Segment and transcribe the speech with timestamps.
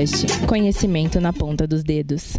[0.00, 0.46] Podcast.
[0.46, 2.38] Conhecimento na ponta dos dedos.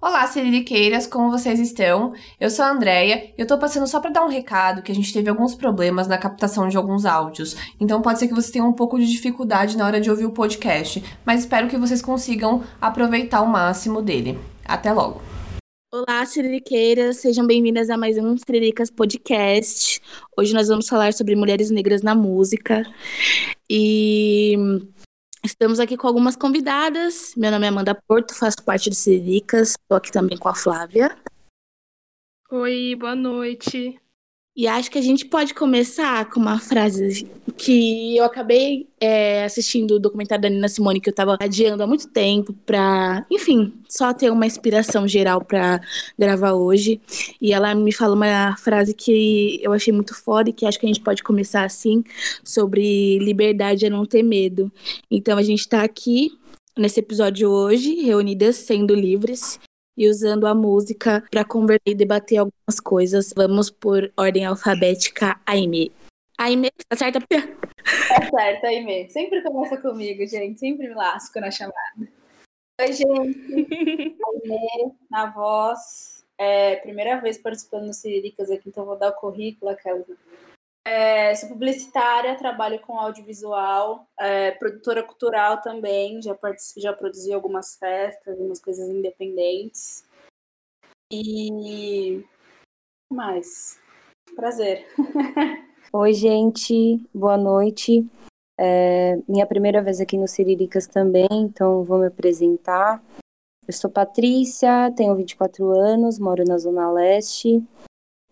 [0.00, 2.12] Olá, Siririqueiras, como vocês estão?
[2.38, 4.94] Eu sou a Andrea e eu tô passando só para dar um recado que a
[4.94, 7.56] gente teve alguns problemas na captação de alguns áudios.
[7.80, 10.30] Então pode ser que vocês tenham um pouco de dificuldade na hora de ouvir o
[10.30, 14.38] podcast, mas espero que vocês consigam aproveitar o máximo dele.
[14.64, 15.20] Até logo!
[15.90, 20.00] Olá, Siririqueiras, sejam bem-vindas a mais um Siriricas Podcast.
[20.36, 22.84] Hoje nós vamos falar sobre mulheres negras na música.
[23.70, 24.54] E
[25.44, 27.34] estamos aqui com algumas convidadas.
[27.36, 31.16] Meu nome é Amanda Porto, faço parte do Siriricas, estou aqui também com a Flávia.
[32.50, 34.00] Oi, boa noite.
[34.58, 39.92] E acho que a gente pode começar com uma frase que eu acabei é, assistindo
[39.92, 44.12] o documentário da Nina Simone que eu tava adiando há muito tempo pra, enfim, só
[44.12, 45.80] ter uma inspiração geral pra
[46.18, 47.00] gravar hoje.
[47.40, 50.86] E ela me fala uma frase que eu achei muito foda e que acho que
[50.86, 52.02] a gente pode começar assim,
[52.42, 54.72] sobre liberdade é não ter medo.
[55.08, 56.32] Então a gente tá aqui
[56.76, 59.60] nesse episódio hoje, reunidas sendo livres
[59.98, 63.32] e usando a música para conversar e debater algumas coisas.
[63.36, 65.90] Vamos por ordem alfabética, Aime.
[66.38, 67.20] Aime, tá certa?
[67.20, 69.10] Tá certo, Aime.
[69.10, 70.60] Sempre começa comigo, gente.
[70.60, 71.76] Sempre me lasco na chamada.
[72.80, 74.16] Oi, gente.
[74.24, 76.24] Aime, na voz.
[76.38, 80.06] É, primeira vez participando do Ciriricas aqui, então vou dar o currículo, aquelas.
[80.90, 86.34] É, sou publicitária, trabalho com audiovisual, é, produtora cultural também, já,
[86.78, 90.06] já produzi algumas festas, algumas coisas independentes.
[91.12, 92.24] E
[93.12, 93.78] mais.
[94.34, 94.86] Prazer.
[95.92, 98.08] Oi, gente, boa noite.
[98.58, 103.04] É minha primeira vez aqui no Ciriricas também, então vou me apresentar.
[103.66, 107.62] Eu sou Patrícia, tenho 24 anos, moro na Zona Leste.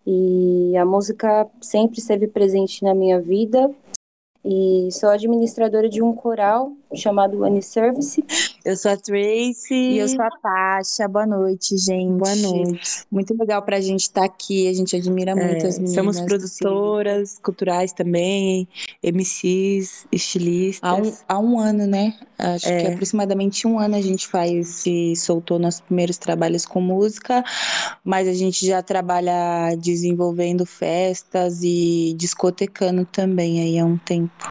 [0.09, 3.69] E a música sempre esteve presente na minha vida.
[4.45, 8.23] E sou administradora de um coral chamado One Service.
[8.63, 9.73] Eu sou a Tracy.
[9.73, 11.07] E eu sou a Tasha.
[11.07, 12.11] Boa noite, gente.
[12.17, 13.05] Boa noite.
[13.11, 14.67] Muito legal pra gente estar tá aqui.
[14.67, 15.95] A gente admira muito é, as meninas.
[15.95, 18.67] Somos produtoras culturais também,
[19.03, 20.89] MCs, estilistas.
[20.89, 22.13] Há um, há um ano, né?
[22.37, 22.81] Acho é.
[22.81, 27.43] que aproximadamente um ano a gente faz e soltou nossos primeiros trabalhos com música,
[28.03, 34.47] mas a gente já trabalha desenvolvendo festas e discotecando também aí há um tempo.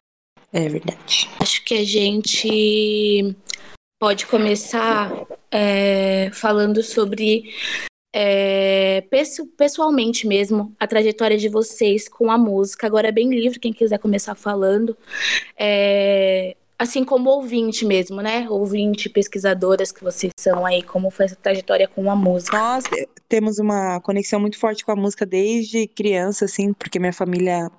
[0.57, 1.29] É verdade.
[1.39, 3.37] Acho que a gente
[4.01, 5.13] pode começar
[5.51, 7.53] é, falando sobre
[8.15, 9.05] é,
[9.59, 12.87] pessoalmente mesmo, a trajetória de vocês com a música.
[12.87, 14.97] Agora é bem livre, quem quiser começar falando.
[15.59, 18.49] É, assim como ouvinte mesmo, né?
[18.49, 22.57] Ouvinte, pesquisadoras que vocês são aí, como foi essa trajetória com a música?
[22.57, 22.85] Nós
[23.29, 27.71] temos uma conexão muito forte com a música desde criança, assim, porque minha família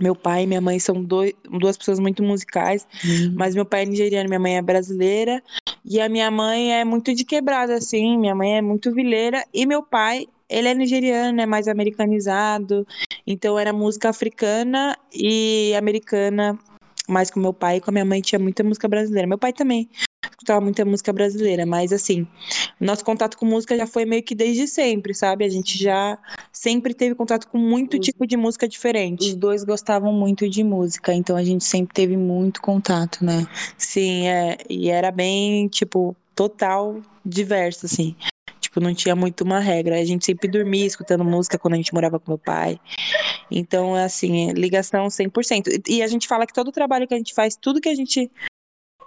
[0.00, 3.34] meu pai e minha mãe são dois, duas pessoas muito musicais, uhum.
[3.36, 5.42] mas meu pai é nigeriano, minha mãe é brasileira.
[5.84, 8.18] E a minha mãe é muito de quebrada, assim.
[8.18, 9.44] Minha mãe é muito vileira.
[9.54, 12.86] E meu pai, ele é nigeriano, é mais americanizado.
[13.26, 16.58] Então era música africana e americana
[17.08, 19.26] mais com meu pai e com a minha mãe tinha muita música brasileira.
[19.26, 19.88] Meu pai também
[20.38, 22.24] escutava muita música brasileira, mas assim,
[22.80, 25.44] nosso contato com música já foi meio que desde sempre, sabe?
[25.44, 26.16] A gente já
[26.52, 29.30] sempre teve contato com muito os, tipo de música diferente.
[29.30, 33.48] Os dois gostavam muito de música, então a gente sempre teve muito contato, né?
[33.76, 38.14] Sim, é, e era bem, tipo, total diverso, assim.
[38.60, 39.98] Tipo, não tinha muito uma regra.
[39.98, 42.78] A gente sempre dormia escutando música quando a gente morava com meu pai.
[43.50, 45.82] Então, assim, ligação 100%.
[45.88, 47.94] E a gente fala que todo o trabalho que a gente faz, tudo que a
[47.94, 48.30] gente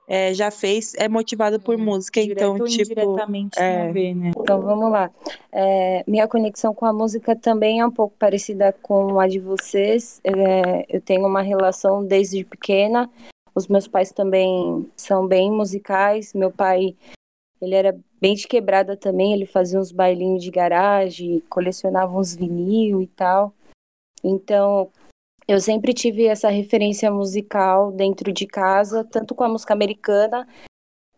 [0.08, 3.90] é, já fez é motivado por é, música, então tipo diretamente é...
[3.90, 4.32] a ver, né?
[4.38, 5.12] Então vamos lá.
[5.52, 10.20] É, minha conexão com a música também é um pouco parecida com a de vocês.
[10.24, 13.10] É, eu tenho uma relação desde pequena.
[13.54, 16.34] Os meus pais também são bem musicais.
[16.34, 16.96] Meu pai
[17.62, 19.34] ele era bem de quebrada também.
[19.34, 23.54] Ele fazia uns bailinhos de garagem, colecionava uns vinil e tal.
[24.24, 24.90] Então,
[25.48, 30.48] eu sempre tive essa referência musical dentro de casa, tanto com a música americana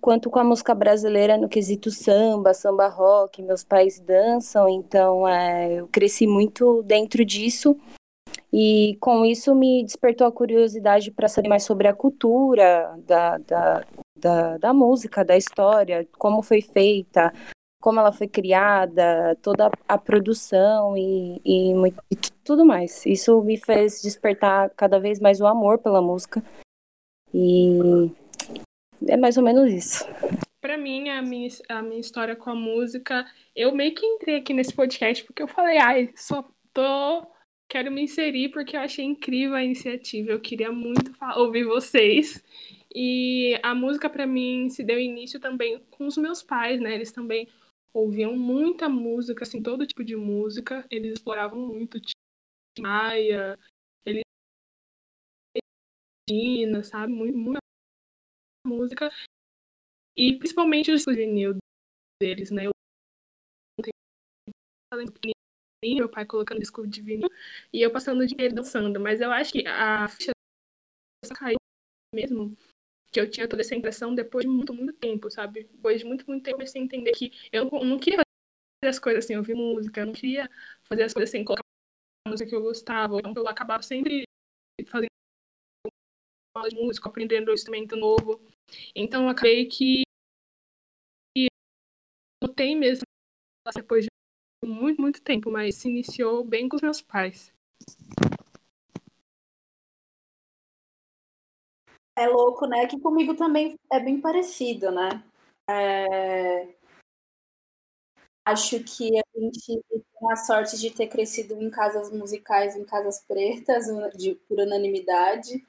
[0.04, 3.42] quanto com a música brasileira no quesito samba, samba rock.
[3.42, 7.78] Meus pais dançam, então é, eu cresci muito dentro disso.
[8.52, 13.86] E com isso me despertou a curiosidade para saber mais sobre a cultura da, da,
[14.20, 17.34] da, da música, da história, como foi feita,
[17.84, 21.74] como ela foi criada, toda a produção e, e,
[22.10, 23.06] e, tudo mais.
[23.06, 26.42] Isso me fez despertar cada vez mais o amor pela música.
[27.34, 28.10] E
[29.06, 30.06] é mais ou menos isso.
[30.62, 34.54] Para mim, a minha, a minha história com a música, eu meio que entrei aqui
[34.54, 36.42] nesse podcast porque eu falei, ai, só
[36.74, 37.28] tô
[37.68, 40.32] quero me inserir porque eu achei incrível a iniciativa.
[40.32, 42.42] Eu queria muito ouvir vocês.
[42.96, 46.96] E a música para mim se deu início também com os meus pais, né?
[46.96, 47.50] Eles também
[47.94, 50.86] ouviam muita música, assim, todo tipo de música.
[50.90, 52.00] Eles exploravam muito
[52.80, 53.58] Maia,
[54.06, 54.24] eles
[56.84, 57.14] sabe?
[57.14, 57.60] Muito, muita
[58.66, 59.12] música.
[60.18, 61.58] E principalmente o juvenil
[62.22, 62.66] deles, né?
[62.66, 62.72] Eu
[65.84, 67.30] meu pai colocando disco de vinil
[67.72, 69.00] e eu passando o dinheiro dançando.
[69.00, 70.32] Mas eu acho que a ficha
[71.36, 71.58] caiu
[72.16, 72.56] mesmo
[73.14, 75.66] que eu tinha toda essa impressão depois de muito, muito tempo, sabe?
[75.72, 78.18] Depois de muito, muito tempo, eu comecei a entender que eu não queria
[78.82, 80.50] fazer as coisas sem ouvir música, eu não queria
[80.84, 81.64] fazer as coisas sem colocar
[82.28, 83.20] música que eu gostava.
[83.20, 84.24] Então, eu acabava sempre
[84.88, 85.10] fazendo
[86.56, 88.42] aula de música, aprendendo um instrumento novo.
[88.96, 90.04] Então, eu acabei que
[92.44, 93.04] notei mesmo
[93.76, 94.10] depois de
[94.68, 97.54] muito, muito tempo, mas se iniciou bem com os meus pais.
[102.16, 102.86] É louco, né?
[102.88, 105.24] Que comigo também é bem parecido, né?
[105.70, 106.68] É...
[108.46, 113.24] Acho que a gente tem a sorte de ter crescido em casas musicais, em casas
[113.26, 113.86] pretas,
[114.18, 115.66] de, por unanimidade.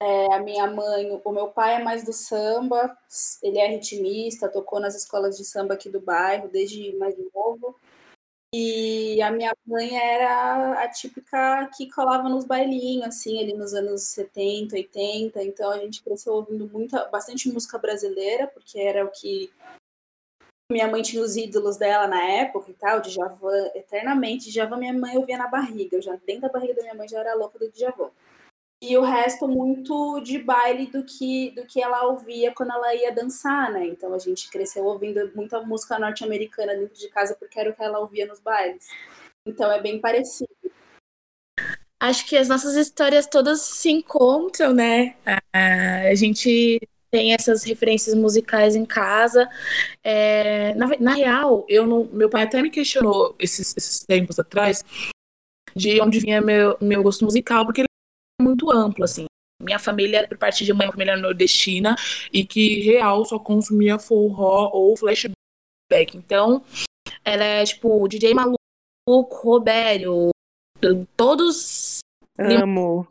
[0.00, 2.96] É, a minha mãe, o meu pai é mais do samba,
[3.42, 7.78] ele é ritmista, tocou nas escolas de samba aqui do bairro desde mais novo.
[8.56, 14.02] E a minha mãe era a típica que colava nos bailinhos, assim, ali nos anos
[14.02, 15.42] 70, 80.
[15.42, 19.52] Então a gente cresceu ouvindo muita, bastante música brasileira, porque era o que
[20.70, 24.52] minha mãe tinha os ídolos dela na época e tal, de Javan, eternamente.
[24.52, 27.18] Javan minha mãe ouvia na barriga, eu já dentro da barriga da minha mãe já
[27.18, 28.10] era louca do Djavan
[28.86, 33.12] e o resto muito de baile do que do que ela ouvia quando ela ia
[33.12, 33.86] dançar, né?
[33.86, 37.82] Então a gente cresceu ouvindo muita música norte-americana dentro de casa porque era o que
[37.82, 38.86] ela ouvia nos bailes.
[39.46, 40.50] Então é bem parecido.
[41.98, 45.16] Acho que as nossas histórias todas se encontram, né?
[45.52, 46.78] A gente
[47.10, 49.48] tem essas referências musicais em casa.
[50.02, 54.84] É, na, na, real, eu não, meu pai até me questionou esses, esses tempos atrás
[55.74, 57.93] de onde vinha meu, meu gosto musical, porque ele
[58.40, 59.26] muito amplo, assim.
[59.62, 61.96] Minha família, por parte de mãe, uma família nordestina,
[62.32, 65.34] e que real só consumia forró ou flashback.
[66.14, 66.62] Então,
[67.24, 68.58] ela é tipo DJ Maluco,
[69.06, 70.30] Robério,
[71.16, 72.00] todos.
[72.38, 73.06] Amo.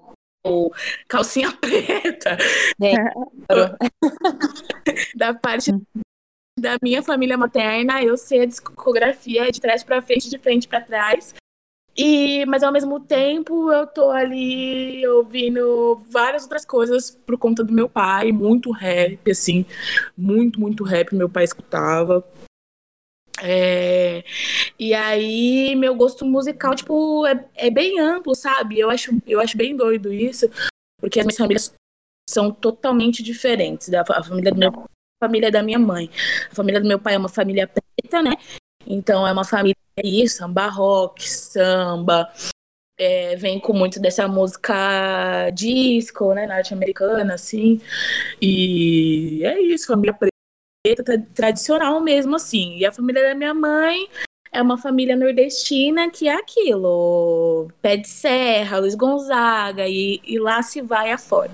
[1.08, 2.38] Calcinha preta.
[2.82, 2.94] É.
[5.16, 5.72] da parte
[6.60, 10.82] da minha família materna, eu sei a discografia de trás para frente, de frente para
[10.82, 11.34] trás.
[11.96, 17.72] E, mas ao mesmo tempo eu tô ali ouvindo várias outras coisas por conta do
[17.72, 19.66] meu pai, muito rap, assim,
[20.18, 22.26] muito, muito rap meu pai escutava.
[23.42, 24.24] É,
[24.80, 28.80] e aí meu gosto musical, tipo, é, é bem amplo, sabe?
[28.80, 30.50] Eu acho, eu acho bem doido isso,
[31.00, 31.74] porque as minhas famílias
[32.30, 33.90] são totalmente diferentes.
[33.90, 34.72] Da, a família do meu
[35.24, 36.10] família da minha mãe.
[36.52, 38.36] A família do meu pai é uma família preta, né?
[38.88, 42.32] Então é uma família aí, samba rock, samba,
[42.98, 47.82] é, vem com muito dessa música disco, né, norte-americana, assim.
[48.42, 50.18] E é isso, família
[50.84, 52.78] preta tradicional mesmo, assim.
[52.78, 54.08] E a família da minha mãe
[54.52, 60.62] é uma família nordestina que é aquilo, pé de serra, Luiz Gonzaga, e, e lá
[60.62, 61.52] se vai afora.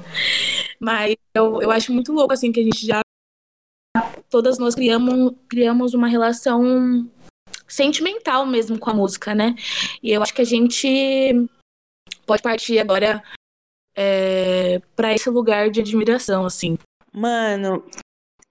[0.80, 3.02] Mas eu, eu acho muito louco, assim, que a gente já
[4.30, 7.10] todas nós criamos, criamos uma relação
[7.70, 9.56] sentimental mesmo com a música, né?
[10.02, 11.48] E eu acho que a gente
[12.26, 13.24] pode partir agora
[13.96, 16.78] é, para esse lugar de admiração, assim.
[17.14, 17.84] Mano,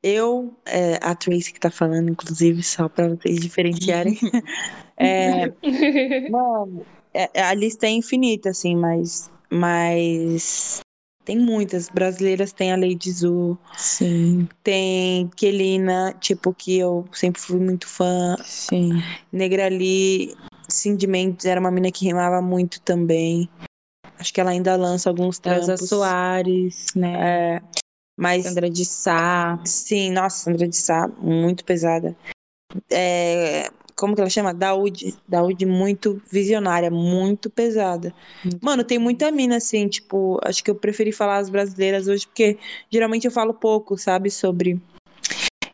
[0.03, 4.19] eu, é, a Tracy que tá falando, inclusive, só para vocês diferenciarem.
[4.97, 5.49] é,
[6.31, 10.81] mano, é, a lista é infinita, assim, mas, mas
[11.29, 11.91] tem muitas.
[11.91, 13.59] Brasileiras tem a Lady Zu.
[13.77, 14.49] Sim.
[14.65, 18.35] Tem Kelina, tipo, que eu sempre fui muito fã.
[18.43, 19.03] Sim.
[19.31, 20.35] Negrali,
[20.71, 23.47] Cindy Mendes era uma mina que rimava muito também.
[24.19, 25.69] Acho que ela ainda lança alguns trampos.
[25.69, 27.17] Elza Soares, né?
[27.21, 27.63] É,
[28.17, 28.45] mas...
[28.45, 29.61] Sandra de Sá.
[29.67, 32.17] Sim, nossa, Sandra de Sá, muito pesada.
[32.91, 34.55] É, como que ela chama?
[34.55, 35.15] Daúde.
[35.27, 38.15] Daúde muito visionária, muito pesada.
[38.63, 42.57] Mano, tem muita mina assim, tipo, acho que eu preferi falar as brasileiras hoje, porque
[42.91, 44.81] geralmente eu falo pouco, sabe, sobre.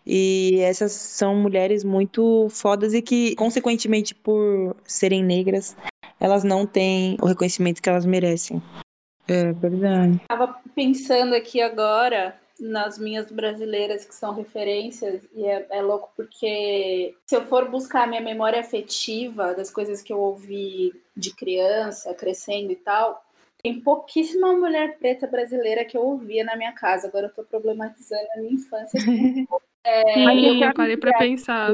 [0.07, 5.76] E essas são mulheres muito fodas e que, consequentemente, por serem negras,
[6.19, 8.62] elas não têm o reconhecimento que elas merecem.
[9.28, 10.21] É verdade.
[10.28, 17.14] Tava pensando aqui agora nas minhas brasileiras que são referências, e é, é, louco porque
[17.26, 22.14] se eu for buscar a minha memória afetiva das coisas que eu ouvi de criança,
[22.14, 23.25] crescendo e tal,
[23.62, 27.08] tem pouquíssima mulher preta brasileira que eu ouvia na minha casa.
[27.08, 28.99] Agora eu tô problematizando a minha infância.
[29.82, 31.73] é, Sim, eu parei pra pensar.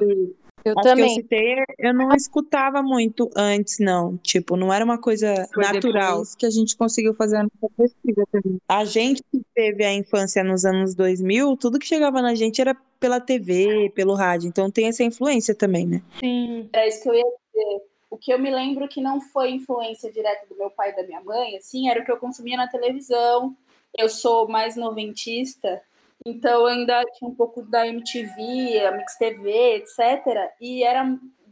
[0.65, 1.07] Eu As também.
[1.07, 4.17] Que eu citei, eu não escutava muito antes, não.
[4.19, 6.23] Tipo, não era uma coisa Foi natural.
[6.39, 8.61] que a gente conseguiu fazer a nossa pesquisa também.
[8.69, 12.77] A gente que teve a infância nos anos 2000, tudo que chegava na gente era
[12.99, 14.49] pela TV, pelo rádio.
[14.49, 16.03] Então tem essa influência também, né?
[16.19, 16.69] Sim.
[16.73, 17.83] É isso que eu ia dizer.
[18.11, 21.05] O que eu me lembro que não foi influência direta do meu pai e da
[21.05, 23.57] minha mãe, assim, era o que eu consumia na televisão.
[23.97, 25.81] Eu sou mais noventista,
[26.25, 30.53] então ainda tinha um pouco da MTV, a Mix TV, etc.
[30.61, 31.05] E era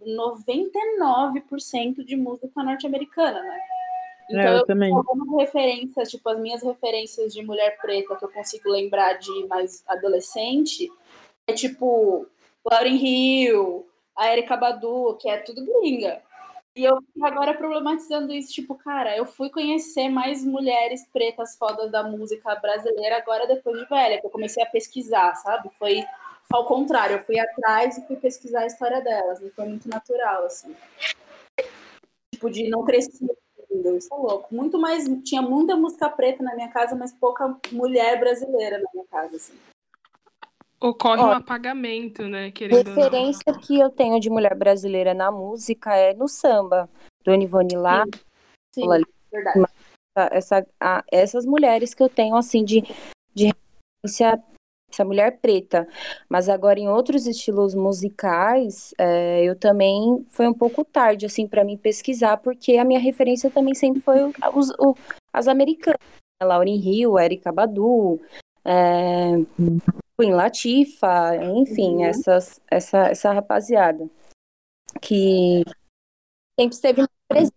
[0.06, 3.60] 99% de música norte-americana, né?
[4.30, 4.92] Então, é, eu, eu também.
[4.94, 9.82] algumas referências, tipo, as minhas referências de mulher preta que eu consigo lembrar de mais
[9.88, 10.90] adolescente
[11.46, 12.26] é tipo
[12.70, 16.20] Lauryn Hill, a Erika Badu, que é tudo gringa.
[16.78, 22.04] E eu agora problematizando isso, tipo, cara, eu fui conhecer mais mulheres pretas fodas da
[22.04, 25.70] música brasileira agora depois de velha, que eu comecei a pesquisar, sabe?
[25.76, 26.04] Foi
[26.48, 30.44] ao contrário, eu fui atrás e fui pesquisar a história delas, e foi muito natural,
[30.44, 30.72] assim.
[32.32, 33.26] Tipo, de não crescer
[33.96, 34.54] isso é louco.
[34.54, 39.06] Muito mais, tinha muita música preta na minha casa, mas pouca mulher brasileira na minha
[39.06, 39.58] casa, assim.
[40.80, 42.50] Ocorre Ó, um apagamento, né?
[42.52, 46.88] Querendo referência que eu tenho de mulher brasileira na música é no samba,
[47.24, 48.04] Dona Ivone Lá.
[48.74, 48.86] Sim,
[49.32, 49.64] verdade.
[50.32, 52.82] Essa, a, essas mulheres que eu tenho, assim, de,
[53.34, 53.52] de
[54.04, 54.42] referência,
[54.90, 55.86] essa mulher preta.
[56.28, 61.64] Mas agora, em outros estilos musicais, é, eu também, foi um pouco tarde, assim, para
[61.64, 64.94] mim pesquisar, porque a minha referência também sempre foi os, o,
[65.32, 66.00] as americanas.
[66.40, 68.20] Lauryn Hill, Erika Badu,
[68.64, 69.32] é,
[70.18, 72.04] Queen Latifa, enfim, uhum.
[72.04, 74.10] essas, essa, essa rapaziada
[75.00, 75.62] que
[76.58, 77.54] sempre esteve presente,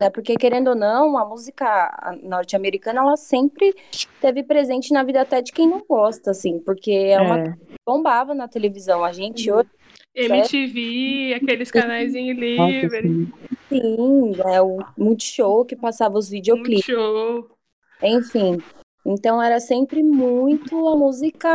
[0.00, 0.10] né?
[0.10, 5.52] Porque querendo ou não, a música norte-americana ela sempre esteve presente na vida até de
[5.52, 7.54] quem não gosta, assim, porque é uma é.
[7.86, 9.02] bombava na televisão.
[9.02, 9.70] A gente hoje
[10.14, 13.32] MTV, aqueles canais em livre.
[13.70, 16.86] Sim, é o Multishow que passava os videoclipes.
[16.86, 17.56] Multishow.
[18.02, 18.58] Enfim,
[19.06, 21.52] então era sempre muito a música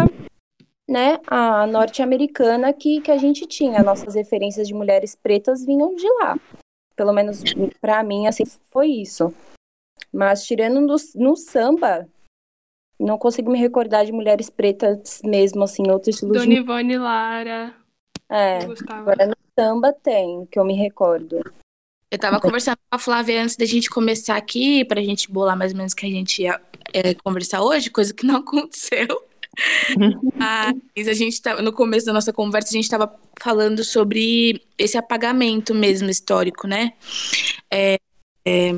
[0.87, 3.83] né, a norte-americana que, que a gente tinha.
[3.83, 6.39] Nossas referências de mulheres pretas vinham de lá.
[6.95, 7.43] Pelo menos
[7.81, 9.33] para mim, assim, foi isso.
[10.11, 12.07] Mas tirando no, no samba,
[12.99, 16.61] não consigo me recordar de mulheres pretas mesmo, assim, outros estilos Dona de...
[16.61, 17.75] Ivone Lara.
[18.29, 21.41] É, agora no samba tem, que eu me recordo.
[22.09, 25.73] Eu tava conversando com a Flávia antes da gente começar aqui, pra gente bolar mais
[25.73, 26.59] ou menos o que a gente ia
[26.93, 29.23] é, conversar hoje, coisa que não aconteceu.
[30.35, 34.97] Mas a gente tá, no começo da nossa conversa, a gente estava falando sobre esse
[34.97, 36.93] apagamento mesmo histórico, né?
[37.71, 37.97] É,
[38.45, 38.71] é,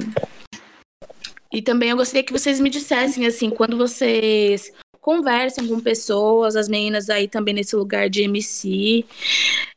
[1.52, 4.72] e também eu gostaria que vocês me dissessem, assim, quando vocês
[5.02, 9.06] conversam com pessoas, as meninas aí também nesse lugar de MC,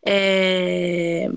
[0.04, 1.30] é,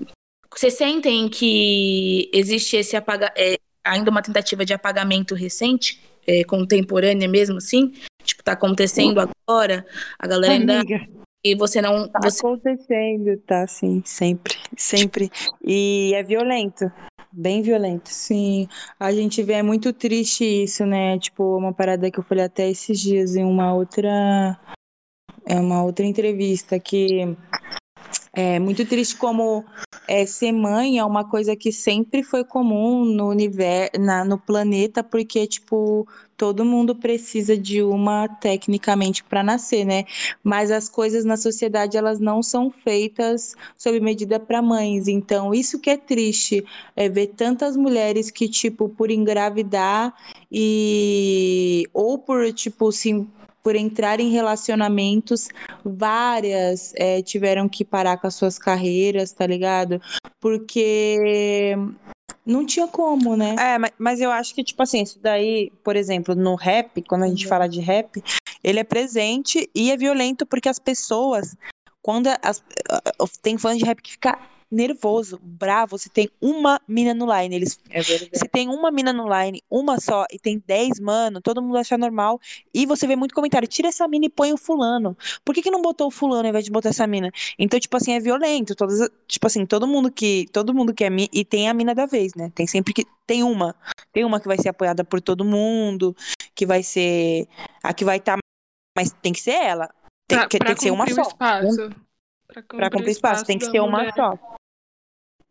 [0.54, 7.28] vocês sentem que existe esse apaga, é, ainda uma tentativa de apagamento recente, é, contemporânea
[7.28, 7.94] mesmo, assim?
[8.26, 9.86] Tipo, tá acontecendo agora,
[10.18, 10.80] a galera ainda.
[10.80, 11.06] Amiga.
[11.44, 12.08] E você não.
[12.08, 12.40] Tá você...
[12.40, 15.30] acontecendo, tá, sim, sempre, sempre.
[15.64, 16.90] E é violento,
[17.32, 18.08] bem violento.
[18.08, 18.68] Sim,
[18.98, 21.18] a gente vê, é muito triste isso, né?
[21.20, 24.58] Tipo, uma parada que eu falei até esses dias em uma outra.
[25.48, 27.36] É uma outra entrevista que
[28.32, 29.64] é muito triste como
[30.06, 35.02] é, ser mãe é uma coisa que sempre foi comum no universo, na, no planeta,
[35.02, 40.04] porque, tipo, todo mundo precisa de uma tecnicamente para nascer, né?
[40.44, 45.08] Mas as coisas na sociedade elas não são feitas sob medida para mães.
[45.08, 50.14] Então, isso que é triste, é ver tantas mulheres que tipo por engravidar
[50.52, 53.26] e ou por tipo sim
[53.66, 55.48] por entrar em relacionamentos,
[55.84, 60.00] várias é, tiveram que parar com as suas carreiras, tá ligado?
[60.40, 61.74] Porque
[62.46, 63.56] não tinha como, né?
[63.58, 67.24] É, mas, mas eu acho que, tipo assim, isso daí, por exemplo, no rap, quando
[67.24, 67.48] a gente uhum.
[67.48, 68.22] fala de rap,
[68.62, 71.56] ele é presente e é violento porque as pessoas,
[72.00, 72.62] quando as,
[73.42, 74.38] tem fãs de rap que fica
[74.70, 77.54] nervoso, bravo, se tem uma mina no line.
[77.54, 81.62] Eles, é se tem uma mina no line, uma só, e tem 10, mano, todo
[81.62, 82.40] mundo acha normal.
[82.72, 85.16] E você vê muito comentário: tira essa mina e põe o fulano.
[85.44, 87.30] Por que, que não botou o fulano ao invés de botar essa mina?
[87.58, 88.74] Então, tipo assim, é violento.
[88.74, 90.46] Todas, tipo assim, todo mundo que.
[90.52, 91.28] Todo mundo que é mina.
[91.32, 92.50] E tem a mina da vez, né?
[92.54, 93.04] Tem sempre que.
[93.26, 93.74] Tem uma.
[94.12, 96.16] Tem uma que vai ser apoiada por todo mundo,
[96.54, 97.48] que vai ser.
[97.82, 98.40] A que vai estar tá
[98.96, 99.90] mas tem que ser ela.
[100.26, 101.20] Tem, pra, que, pra tem que ser uma só.
[101.20, 101.90] espaço.
[102.48, 104.12] Pra cumprir, espaço, tem que ser uma mulher.
[104.14, 104.38] só.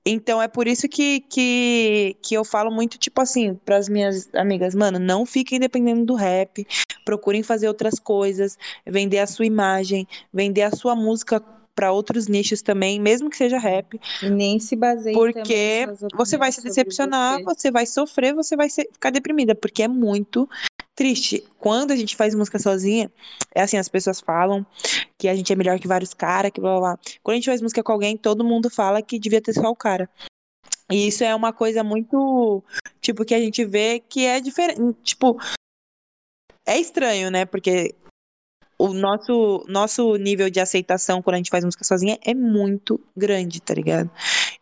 [0.08, 4.76] Então é por isso que, que, que eu falo muito, tipo assim, pras minhas amigas,
[4.76, 6.66] mano, não fiquem dependendo do rap,
[7.04, 11.42] procurem fazer outras coisas, vender a sua imagem, vender a sua música
[11.74, 16.52] pra outros nichos também, mesmo que seja rap, E nem se baseie porque você vai
[16.52, 17.44] se decepcionar, você.
[17.44, 20.48] você vai sofrer, você vai ser- ficar deprimida, porque é muito
[20.96, 21.44] triste.
[21.60, 23.12] Quando a gente faz música sozinha,
[23.54, 24.66] é assim, as pessoas falam
[25.18, 27.00] que a gente é melhor que vários caras, que blá blá blá.
[27.22, 29.76] Quando a gente faz música com alguém, todo mundo fala que devia ter só o
[29.76, 30.10] cara.
[30.90, 32.64] E isso é uma coisa muito,
[33.02, 35.38] tipo, que a gente vê que é diferente, tipo,
[36.66, 37.46] é estranho, né?
[37.46, 37.96] Porque
[38.78, 43.62] o nosso, nosso nível de aceitação quando a gente faz música sozinha é muito grande,
[43.62, 44.10] tá ligado?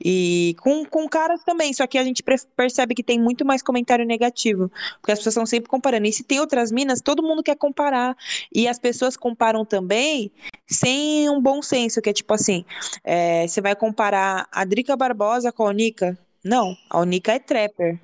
[0.04, 2.24] E com, com caras também, só que a gente
[2.56, 6.08] percebe que tem muito mais comentário negativo, porque as pessoas estão sempre comparando.
[6.08, 8.16] E se tem outras minas, todo mundo quer comparar.
[8.54, 10.32] E as pessoas comparam também
[10.68, 12.66] sem um bom senso, que é tipo assim,
[13.04, 16.18] é, você vai comparar a Drica Barbosa com a Onika?
[16.44, 18.00] Não, a Onika é trapper.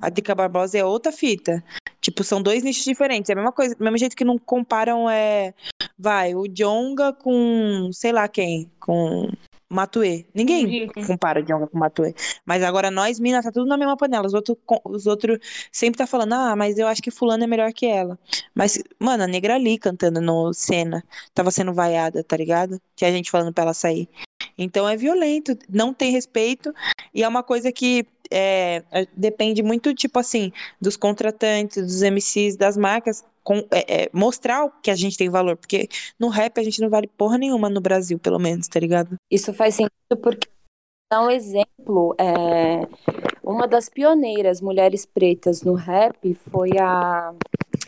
[0.00, 1.62] A Drica Barbosa é outra fita.
[2.00, 3.30] Tipo, são dois nichos diferentes.
[3.30, 5.54] É a mesma coisa, do mesmo jeito que não comparam é,
[5.98, 9.30] vai, o Jonga com, sei lá quem, com
[9.68, 10.24] Matuê.
[10.34, 12.14] Ninguém compara o Jonga com Matuê.
[12.44, 14.26] Mas agora nós, minas, tá tudo na mesma panela.
[14.26, 15.38] Os outros os outro
[15.72, 18.18] sempre tá falando, ah, mas eu acho que fulano é melhor que ela.
[18.54, 21.02] Mas, mano, a Negra ali cantando no Cena,
[21.34, 22.80] tava sendo vaiada, tá ligado?
[22.94, 24.08] Tinha gente falando pra ela sair.
[24.58, 26.72] Então é violento, não tem respeito,
[27.12, 32.56] e é uma coisa que é, é, depende muito, tipo assim, dos contratantes, dos MCs,
[32.56, 36.62] das marcas, com- é, é, mostrar que a gente tem valor, porque no rap a
[36.62, 39.16] gente não vale porra nenhuma no Brasil, pelo menos, tá ligado?
[39.30, 40.48] Isso faz sentido porque,
[41.12, 42.86] dá um exemplo, é,
[43.42, 47.32] uma das pioneiras mulheres pretas no rap foi a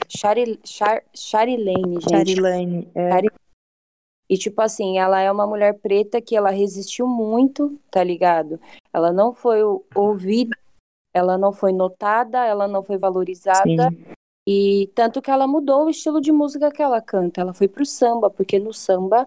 [0.09, 2.11] Shari, Char, Charilene, gente.
[2.11, 3.29] Charilane, é, Chari-
[4.31, 8.61] E, tipo assim, ela é uma mulher preta que ela resistiu muito, tá ligado?
[8.98, 9.61] Ela não foi
[9.94, 10.56] ouvida,
[11.14, 13.90] ela não foi notada, ela não foi valorizada.
[13.90, 14.04] sim.
[14.50, 17.40] E tanto que ela mudou o estilo de música que ela canta.
[17.40, 19.26] Ela foi pro samba, porque no samba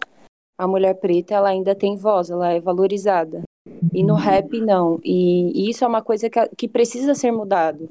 [0.58, 3.42] a mulher preta ela ainda tem voz, ela é valorizada.
[3.94, 4.98] E no rap não.
[5.04, 7.88] E, e isso é uma coisa que, que precisa ser mudado.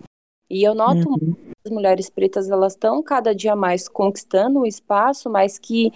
[0.50, 1.18] E eu noto Uhum.
[1.22, 5.92] muito que as mulheres pretas elas estão cada dia mais conquistando o espaço, mas que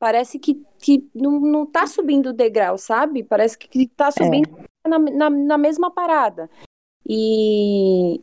[0.00, 3.22] parece que, que não, não tá subindo o degrau, sabe?
[3.22, 4.48] Parece que, que tá subindo
[4.86, 6.50] na, na, na mesma parada.
[7.08, 8.20] E,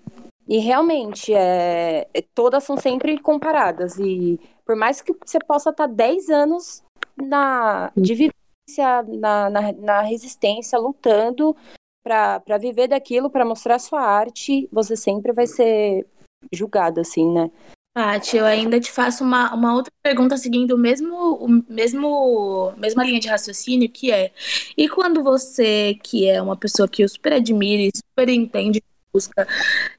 [0.47, 3.97] e realmente, é, é- todas são sempre comparadas.
[3.99, 6.83] E por mais que você possa estar 10 anos
[7.17, 11.55] na, de vivência, na, na, na resistência, lutando
[12.03, 16.07] para viver daquilo, para mostrar sua arte, você sempre vai ser
[16.51, 17.51] julgado, assim, né?
[17.99, 23.03] Paty, eu ainda te faço uma, uma outra pergunta seguindo o mesmo, o mesmo, mesma
[23.03, 24.31] linha de raciocínio, que é,
[24.77, 28.85] e quando você, que é uma pessoa que eu super admiro e super entende de
[29.13, 29.45] música,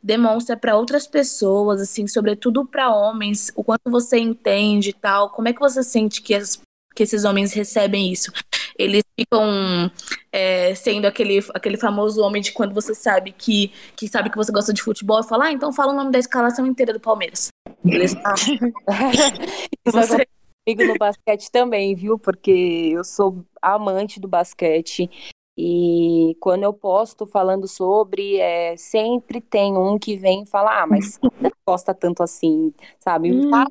[0.02, 5.48] demonstra para outras pessoas, assim, sobretudo para homens, o quanto você entende e tal, como
[5.48, 6.58] é que você sente que, as,
[6.96, 8.32] que esses homens recebem isso?
[8.78, 9.92] Eles ficam
[10.32, 14.50] é, sendo aquele, aquele famoso homem de quando você sabe que, que sabe que você
[14.50, 17.50] gosta de futebol e fala, ah, então fala o nome da escalação inteira do Palmeiras.
[17.84, 18.14] Eles,
[19.86, 20.26] Você-
[20.64, 22.18] comigo no basquete também, viu?
[22.18, 22.50] Porque
[22.92, 25.10] eu sou amante do basquete.
[25.56, 30.86] E quando eu posto falando sobre, é, sempre tem um que vem e fala, ah,
[30.86, 33.48] mas você não gosta tanto assim, sabe?
[33.50, 33.66] Fala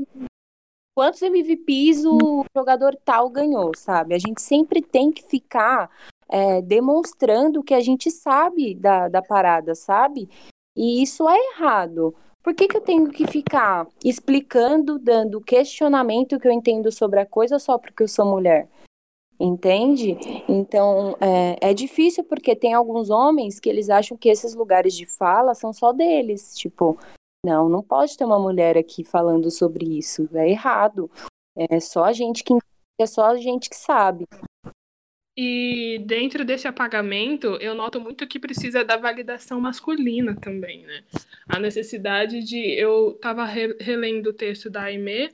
[1.00, 4.13] quantos MVPs o jogador tal ganhou, sabe?
[4.13, 5.89] A gente sempre tem que ficar
[6.28, 10.30] é, demonstrando que a gente sabe da, da parada, sabe?
[10.76, 12.13] E isso é errado.
[12.41, 17.25] Por que, que eu tenho que ficar explicando, dando questionamento que eu entendo sobre a
[17.25, 18.67] coisa só porque eu sou mulher?
[19.39, 20.17] Entende?
[20.49, 25.06] Então, é, é difícil porque tem alguns homens que eles acham que esses lugares de
[25.06, 26.58] fala são só deles.
[26.58, 26.97] Tipo,
[27.45, 30.28] não, não pode ter uma mulher aqui falando sobre isso.
[30.34, 31.10] É errado.
[31.56, 32.54] É só a gente que
[32.99, 34.25] é só a gente que sabe.
[35.41, 41.02] E dentro desse apagamento, eu noto muito que precisa da validação masculina também, né?
[41.47, 42.60] A necessidade de.
[42.73, 45.30] Eu estava relendo o texto da Aimee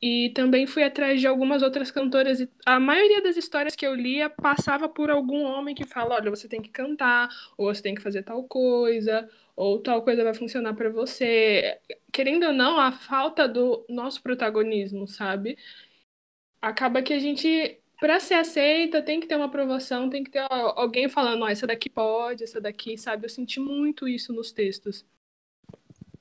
[0.00, 2.48] e também fui atrás de algumas outras cantoras.
[2.64, 6.48] A maioria das histórias que eu lia passava por algum homem que fala: olha, você
[6.48, 10.72] tem que cantar, ou você tem que fazer tal coisa, ou tal coisa vai funcionar
[10.72, 11.78] para você.
[12.10, 15.58] Querendo ou não, a falta do nosso protagonismo, sabe?
[16.62, 20.46] Acaba que a gente para ser aceita, tem que ter uma aprovação, tem que ter
[20.50, 23.24] alguém falando, ó, essa daqui pode, essa daqui, sabe?
[23.24, 25.04] Eu senti muito isso nos textos.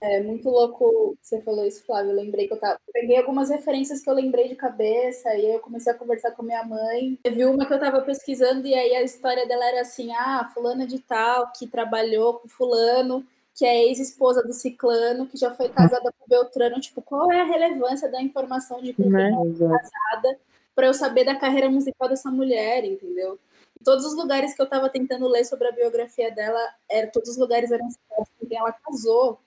[0.02, 2.12] É muito louco você falou isso, Flávio.
[2.12, 2.80] Eu lembrei que eu tava.
[2.94, 6.44] peguei algumas referências que eu lembrei de cabeça, e aí eu comecei a conversar com
[6.44, 7.18] minha mãe.
[7.24, 10.86] Teve uma que eu tava pesquisando, e aí a história dela era assim: ah, fulana
[10.86, 16.12] de tal, que trabalhou com fulano, que é ex-esposa do Ciclano, que já foi casada
[16.12, 16.80] com Beltrano.
[16.80, 19.32] Tipo, qual é a relevância da informação de que Né?
[19.32, 20.40] ela é casada
[20.76, 23.40] para eu saber da carreira musical dessa mulher, entendeu?
[23.84, 26.60] Todos os lugares que eu tava tentando ler sobre a biografia dela,
[26.90, 29.40] era, todos os lugares eram cidades com ela casou.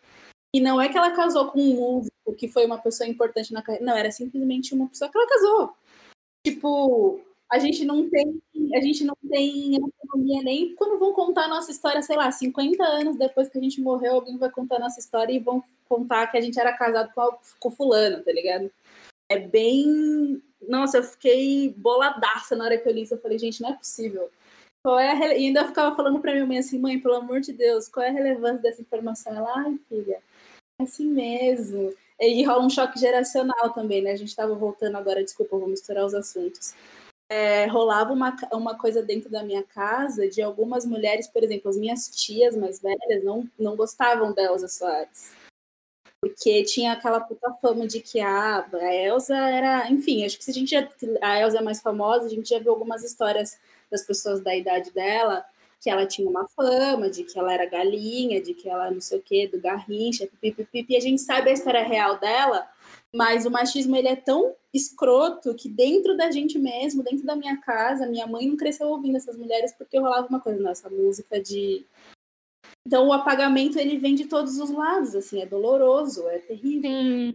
[0.54, 3.62] E não é que ela casou com um músico que foi uma pessoa importante na
[3.62, 3.84] carreira.
[3.84, 5.74] Não, era simplesmente uma pessoa que ela casou.
[6.46, 8.40] Tipo, a gente não tem,
[8.74, 12.82] a gente não tem autonomia nem quando vão contar a nossa história, sei lá, 50
[12.84, 16.26] anos depois que a gente morreu, alguém vai contar a nossa história e vão contar
[16.28, 18.70] que a gente era casado com, a- com fulano, tá ligado?
[19.28, 20.42] É bem.
[20.66, 23.14] Nossa, eu fiquei boladaça na hora que eu li isso.
[23.14, 24.30] Eu falei, gente, não é possível.
[24.82, 27.52] Qual é rele- E ainda ficava falando pra minha mãe assim, mãe, pelo amor de
[27.52, 29.34] Deus, qual é a relevância dessa informação?
[29.34, 30.22] Ela, ai, filha,
[30.80, 31.94] é assim mesmo.
[32.20, 34.12] E rola um choque geracional também, né?
[34.12, 36.74] A gente tava voltando agora, desculpa, vou misturar os assuntos.
[37.30, 41.76] É, rolava uma, uma coisa dentro da minha casa de algumas mulheres, por exemplo, as
[41.76, 45.32] minhas tias mais velhas não, não gostavam da Elza Soares.
[46.20, 49.90] Porque tinha aquela puta fama de que ah, a Elza era.
[49.90, 50.88] Enfim, acho que se a gente já.
[51.22, 53.58] A Elza é mais famosa, a gente já viu algumas histórias
[53.90, 55.44] das pessoas da idade dela,
[55.80, 59.18] que ela tinha uma fama, de que ela era galinha, de que ela não sei
[59.18, 62.68] o quê, do garrincha, pipipipi, e a gente sabe a história real dela,
[63.14, 67.56] mas o machismo ele é tão escroto que dentro da gente mesmo, dentro da minha
[67.58, 71.86] casa, minha mãe não cresceu ouvindo essas mulheres porque rolava uma coisa, nossa, música de
[72.88, 76.90] então o apagamento ele vem de todos os lados, assim, é doloroso, é terrível.
[76.90, 77.34] Sim.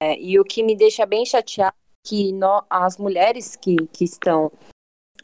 [0.00, 4.04] É, e o que me deixa bem chateado é que nó- as mulheres que, que
[4.04, 4.52] estão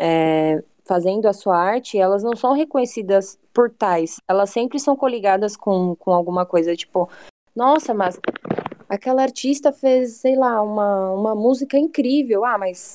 [0.00, 4.16] é, fazendo a sua arte, elas não são reconhecidas por tais.
[4.28, 7.08] Elas sempre são coligadas com, com alguma coisa, tipo,
[7.54, 8.18] nossa, mas
[8.88, 12.44] aquela artista fez, sei lá, uma, uma música incrível.
[12.44, 12.94] Ah, mas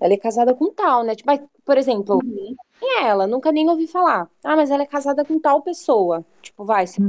[0.00, 1.14] ela é casada com tal, né?
[1.14, 2.54] Tipo, mas, por exemplo, Uhum.
[2.80, 3.26] quem é ela?
[3.26, 4.28] Nunca nem ouvi falar.
[4.42, 6.24] Ah, mas ela é casada com tal pessoa.
[6.42, 7.00] Tipo, vai, se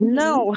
[0.00, 0.52] Não.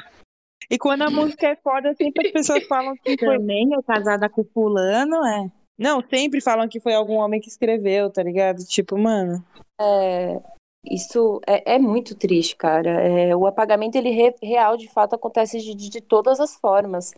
[0.70, 4.30] E quando a música é foda, sempre as pessoas falam que foi Também é casada
[4.30, 5.52] com fulano, é.
[5.78, 8.60] Não, sempre falam que foi algum homem que escreveu, tá ligado?
[8.66, 9.44] Tipo, mano.
[9.80, 10.40] É,
[10.86, 12.90] isso é, é muito triste, cara.
[13.02, 17.14] É, o apagamento, ele re- real, de fato, acontece de, de todas as formas.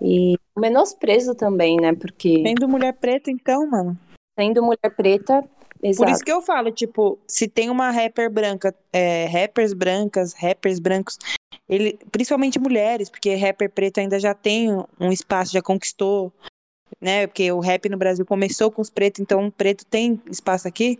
[0.00, 1.94] E o menosprezo também, né?
[1.94, 3.98] Porque Sendo mulher preta, então, mano.
[4.38, 6.10] sendo mulher preta, Por exato.
[6.12, 11.18] isso que eu falo, tipo, se tem uma rapper branca, é, rappers brancas, rappers brancos,
[11.68, 16.32] ele, principalmente mulheres, porque rapper preto ainda já tem um espaço, já conquistou,
[17.00, 17.26] né?
[17.26, 20.98] Porque o rap no Brasil começou com os pretos, então o preto tem espaço aqui.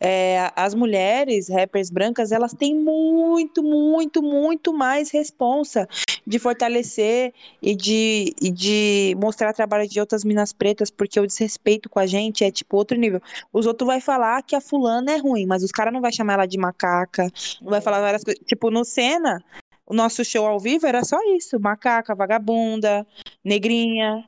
[0.00, 5.88] É, as mulheres, rappers brancas, elas têm muito, muito, muito mais responsa
[6.24, 11.88] de fortalecer e de, e de mostrar trabalho de outras minas pretas, porque o desrespeito
[11.88, 13.20] com a gente é tipo outro nível.
[13.52, 16.34] Os outros vai falar que a fulana é ruim, mas os caras não vai chamar
[16.34, 17.28] ela de macaca,
[17.60, 18.42] não vai falar várias coisas.
[18.46, 19.42] Tipo, no Senna,
[19.86, 23.06] o nosso show ao vivo era só isso: macaca, vagabunda,
[23.44, 24.24] negrinha.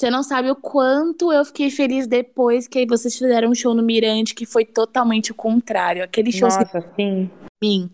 [0.00, 3.74] Você não sabe o quanto eu fiquei feliz depois que aí vocês fizeram um show
[3.74, 6.02] no Mirante que foi totalmente o contrário.
[6.02, 7.30] Aquele show Nossa, sim.
[7.62, 7.90] mim.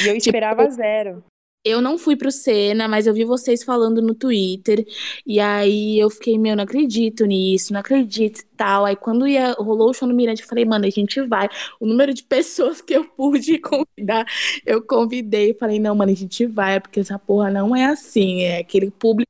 [0.00, 1.24] E eu esperava zero.
[1.64, 4.86] Eu não fui pro Cena, mas eu vi vocês falando no Twitter.
[5.26, 8.84] E aí eu fiquei, meu, não acredito nisso, não acredito e tal.
[8.84, 11.48] Aí quando ia, rolou o show no Mirante, eu falei, mano, a gente vai.
[11.80, 14.24] O número de pessoas que eu pude convidar,
[14.64, 15.52] eu convidei.
[15.54, 18.42] Falei, não, mano, a gente vai, porque essa porra não é assim.
[18.42, 19.29] É aquele público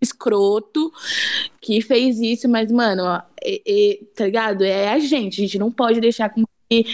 [0.00, 0.92] escroto
[1.60, 4.62] que fez isso, mas, mano, ó, é- é- tá ligado?
[4.64, 6.84] É a gente, a gente não pode deixar com que.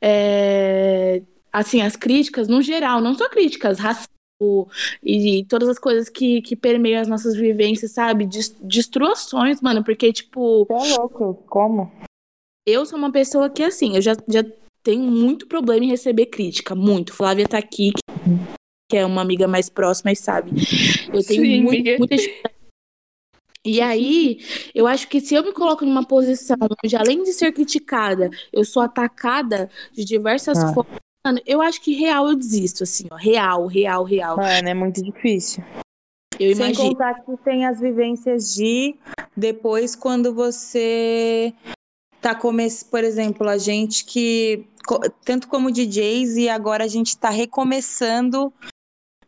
[0.00, 1.22] é,
[1.52, 4.08] assim, as críticas, no geral, não só críticas, racismo
[5.02, 8.26] e todas as coisas que, que permeiam as nossas vivências, sabe?
[8.26, 11.90] Des- Destruações, mano, porque, tipo, é louco, como?
[12.66, 14.44] eu sou uma pessoa que, assim, eu já, já
[14.82, 17.12] tenho muito problema em receber crítica, muito.
[17.12, 18.02] Flávia tá aqui, que,
[18.90, 20.50] que é uma amiga mais próxima e sabe.
[21.12, 22.53] Eu tenho Sim, muito, muita dificuldade.
[23.64, 24.40] E aí,
[24.74, 28.62] eu acho que se eu me coloco numa posição onde, além de ser criticada, eu
[28.64, 30.74] sou atacada de diversas Ah.
[30.74, 33.16] formas, mano, eu acho que real eu desisto, assim, ó.
[33.16, 34.36] Real, real, real.
[34.36, 35.64] Mano, é muito difícil.
[36.38, 36.88] Eu Sem imagino.
[36.90, 38.96] contar que tem as vivências de
[39.34, 41.54] depois quando você
[42.20, 44.66] tá começando, por exemplo, a gente que
[45.24, 48.52] tanto como DJs e agora a gente tá recomeçando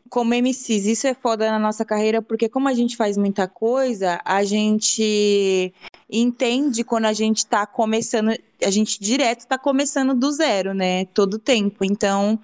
[0.09, 4.21] como MCs, isso é foda na nossa carreira, porque como a gente faz muita coisa,
[4.25, 5.73] a gente
[6.11, 8.31] entende quando a gente tá começando,
[8.63, 11.05] a gente direto tá começando do zero, né?
[11.07, 11.85] Todo tempo.
[11.85, 12.39] Então,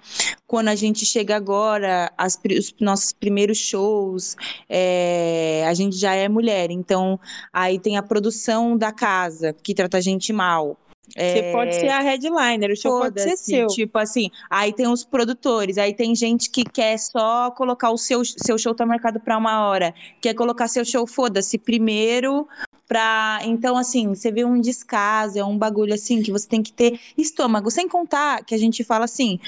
[0.45, 4.35] quando a gente chega agora, as, os nossos primeiros shows,
[4.69, 6.71] é, a gente já é mulher.
[6.71, 7.19] Então,
[7.51, 10.77] aí tem a produção da casa, que trata a gente mal.
[11.15, 11.33] É...
[11.33, 13.67] Você pode ser a headliner, o show pode ser seu.
[13.67, 18.23] Tipo assim, aí tem os produtores, aí tem gente que quer só colocar o seu,
[18.25, 22.47] seu show tá marcado para uma hora, quer colocar seu show, foda-se, primeiro
[22.87, 23.39] pra...
[23.43, 26.99] Então, assim, você vê um descaso, é um bagulho assim, que você tem que ter
[27.17, 29.39] estômago, sem contar que a gente fala assim,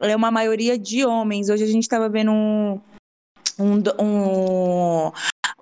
[0.00, 2.80] é uma maioria de homens, hoje a gente tava vendo um...
[3.56, 5.12] Um, um,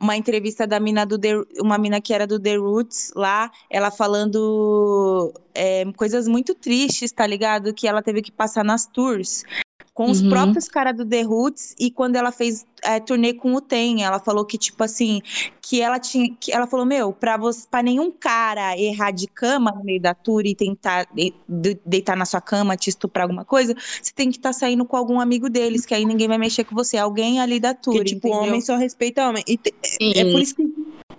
[0.02, 3.88] uma entrevista da mina do The, uma mina que era do The Roots lá, ela
[3.88, 7.72] falando é, coisas muito tristes, tá ligado?
[7.72, 9.44] Que ela teve que passar nas tours
[9.94, 10.30] com os uhum.
[10.30, 14.18] próprios caras do The Roots e quando ela fez é, turnê com o Tem, ela
[14.18, 15.20] falou que tipo assim,
[15.60, 19.70] que ela tinha, que ela falou, meu, para você, para nenhum cara errar de cama
[19.70, 23.44] no meio da tour e tentar de, de, deitar na sua cama, te estuprar alguma
[23.44, 26.38] coisa, você tem que estar tá saindo com algum amigo deles, que aí ninguém vai
[26.38, 28.48] mexer com você, alguém ali da tour, que, tipo, entendeu?
[28.48, 29.44] homem só respeita homem.
[29.46, 30.62] E te, é por isso que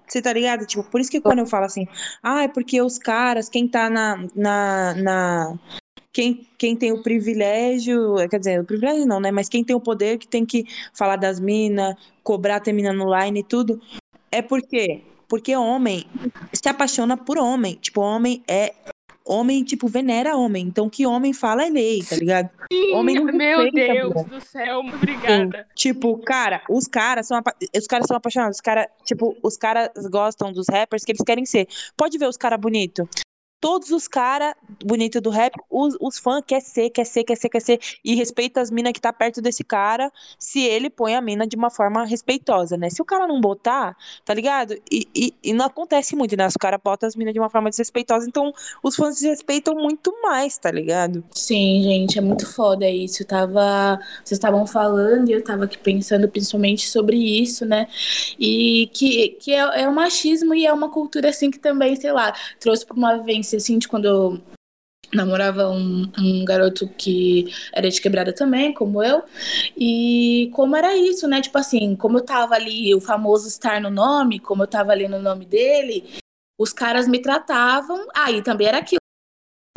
[0.07, 0.65] você tá ligado?
[0.65, 1.87] Tipo, por isso que quando eu falo assim,
[2.21, 5.59] ah, é porque os caras, quem tá na, na, na,
[6.13, 9.31] quem, quem tem o privilégio, quer dizer, o privilégio não, né?
[9.31, 13.13] Mas quem tem o poder que tem que falar das minas, cobrar ter mina no
[13.19, 13.81] line e tudo,
[14.31, 16.05] é porque porque homem
[16.53, 17.73] se apaixona por homem.
[17.81, 18.71] Tipo, homem é
[19.25, 20.67] homem, tipo, venera homem.
[20.67, 22.49] Então, que homem fala é lei, tá ligado?
[22.71, 25.65] Sim, homem não meu Deus do céu, obrigada.
[25.73, 27.41] Tipo, cara, os caras são
[27.75, 31.45] os caras são apaixonados, os cara, tipo, os caras gostam dos rappers que eles querem
[31.47, 31.67] ser.
[31.97, 33.07] Pode ver os caras bonitos
[33.63, 37.47] todos os caras bonitos do rap, os, os fãs quer ser, quer ser, quer ser,
[37.47, 41.21] quer ser, e respeita as minas que tá perto desse cara, se ele põe a
[41.21, 42.89] mina de uma forma respeitosa, né?
[42.89, 43.95] Se o cara não botar,
[44.25, 44.75] tá ligado?
[44.91, 46.49] E, e, e não acontece muito, né?
[46.49, 48.51] Se o cara bota as minas de uma forma desrespeitosa, então
[48.83, 51.23] os fãs desrespeitam muito mais, tá ligado?
[51.31, 53.23] Sim, gente, é muito foda isso.
[53.23, 53.97] Eu tava.
[54.25, 57.87] Vocês estavam falando e eu tava aqui pensando principalmente sobre isso, né?
[58.37, 62.11] E que, que é, é o machismo e é uma cultura assim que também, sei
[62.11, 64.41] lá, trouxe pra uma vivência assim, de quando eu
[65.13, 69.23] namorava um, um, garoto que era de quebrada também, como eu.
[69.77, 71.41] E como era isso, né?
[71.41, 75.07] Tipo assim, como eu tava ali, o famoso estar no nome, como eu tava ali
[75.07, 76.19] no nome dele,
[76.59, 78.07] os caras me tratavam.
[78.15, 78.99] Aí ah, também era aquilo,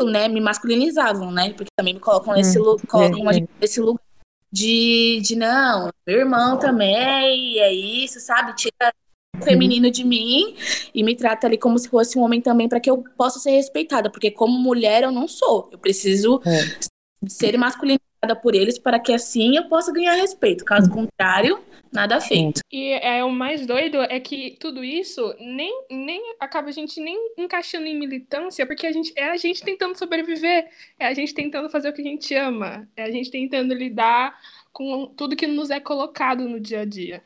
[0.05, 0.29] né?
[0.29, 1.53] Me masculinizavam, né?
[1.53, 3.49] Porque também me colocam nesse, hum, colocam é, é.
[3.61, 4.07] nesse lugar
[4.51, 8.55] de, de não, meu irmão também, é isso, sabe?
[8.55, 8.95] Tira
[9.43, 10.55] feminino de mim
[10.95, 13.51] e me trata ali como se fosse um homem também para que eu possa ser
[13.51, 15.69] respeitada, porque como mulher eu não sou.
[15.73, 17.29] Eu preciso é.
[17.29, 20.65] ser masculinizada por eles para que assim eu possa ganhar respeito.
[20.65, 21.61] Caso contrário,
[21.93, 22.61] nada feito.
[22.73, 27.17] E é o mais doido é que tudo isso nem, nem acaba a gente nem
[27.39, 30.69] encaixando em militância, porque a gente é a gente tentando sobreviver,
[30.99, 34.39] é a gente tentando fazer o que a gente ama, é a gente tentando lidar
[34.73, 37.23] com tudo que nos é colocado no dia a dia.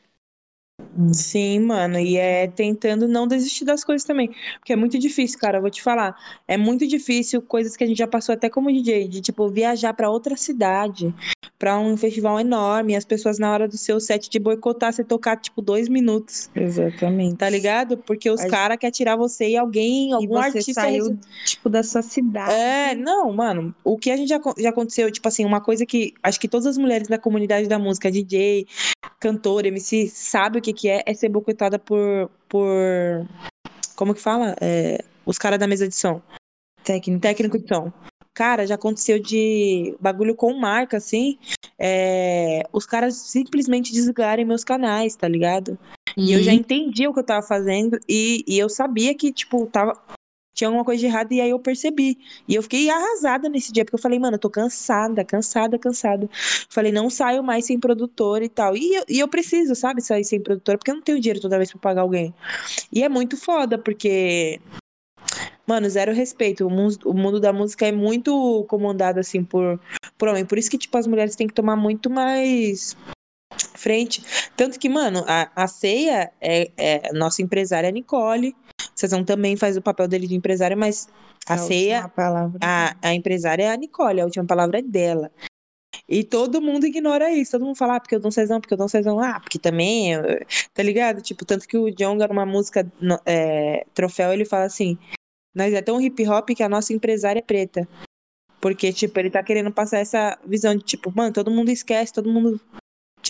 [1.13, 5.57] Sim, mano, e é tentando não desistir das coisas também, porque é muito difícil, cara,
[5.57, 6.15] eu vou te falar,
[6.47, 9.93] é muito difícil coisas que a gente já passou até como DJ, de tipo viajar
[9.93, 11.13] para outra cidade,
[11.57, 15.03] para um festival enorme, e as pessoas na hora do seu set de boicotar você
[15.03, 16.49] tocar tipo dois minutos.
[16.55, 17.35] Exatamente.
[17.37, 17.97] Tá ligado?
[17.97, 21.83] Porque os caras querem tirar você e alguém, algum e você artista saiu tipo da
[21.83, 22.51] sua cidade.
[22.53, 26.13] É, não, mano, o que a gente já, já aconteceu, tipo assim, uma coisa que
[26.23, 28.65] acho que todas as mulheres da comunidade da música, DJ,
[29.21, 32.67] cantor, MC, sabe o que que é, é ser boicotada por, por.
[33.95, 34.55] Como que fala?
[34.59, 36.21] É, os caras da mesa de som.
[36.83, 37.93] Técnico, técnico de som.
[38.33, 41.37] Cara, já aconteceu de bagulho com marca, assim.
[41.77, 45.77] É, os caras simplesmente desligarem meus canais, tá ligado?
[46.17, 46.25] Uhum.
[46.25, 46.57] E eu já uhum.
[46.57, 49.93] entendi o que eu tava fazendo e, e eu sabia que, tipo, tava,
[50.61, 52.19] tinha alguma coisa de errado e aí eu percebi.
[52.47, 56.29] E eu fiquei arrasada nesse dia, porque eu falei, mano, eu tô cansada, cansada, cansada.
[56.69, 58.77] Falei, não saio mais sem produtor e tal.
[58.77, 61.57] E eu, e eu preciso, sabe, sair sem produtor, porque eu não tenho dinheiro toda
[61.57, 62.33] vez pra pagar alguém.
[62.91, 64.61] E é muito foda, porque.
[65.65, 66.67] Mano, zero respeito.
[66.67, 69.79] O mundo, o mundo da música é muito comandado, assim, por,
[70.17, 70.45] por homem.
[70.45, 72.95] Por isso que, tipo, as mulheres têm que tomar muito mais
[73.75, 74.23] frente.
[74.55, 78.55] Tanto que, mano, a, a ceia é, é nossa empresária Nicole.
[79.01, 81.09] Cezão também faz o papel dele de empresária, mas
[81.47, 82.59] a, a ceia, palavra.
[82.61, 85.31] A, a empresária é a Nicole, a última palavra é dela.
[86.07, 87.51] E todo mundo ignora isso.
[87.51, 89.19] Todo mundo fala, ah, porque eu dou um Cezão, porque eu dou um Cezão.
[89.19, 90.13] Ah, porque também,
[90.73, 91.21] tá ligado?
[91.21, 92.89] Tipo, tanto que o Jonga, numa música,
[93.25, 94.97] é, Troféu, ele fala assim,
[95.53, 97.87] nós é tão hip hop que a nossa empresária é preta.
[98.59, 102.31] Porque, tipo, ele tá querendo passar essa visão de, tipo, mano, todo mundo esquece, todo
[102.31, 102.61] mundo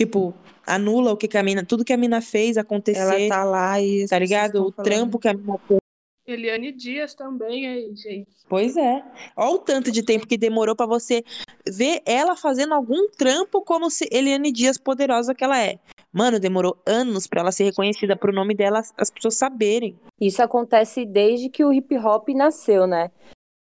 [0.02, 0.34] Tipo,
[0.66, 3.00] anula o que, que a mina, tudo que a mina fez acontecer.
[3.00, 4.04] Ela tá lá e.
[4.08, 4.66] Tá ligado?
[4.66, 5.80] O trampo que a mina fez.
[6.26, 8.30] Eliane Dias também aí, gente.
[8.48, 9.04] Pois é.
[9.36, 11.22] Olha o tanto de tempo que demorou para você
[11.68, 15.78] ver ela fazendo algum trampo como se Eliane Dias poderosa que ela é.
[16.12, 19.96] Mano, demorou anos para ela ser reconhecida pro nome dela, as pessoas saberem.
[20.20, 23.10] Isso acontece desde que o hip hop nasceu, né?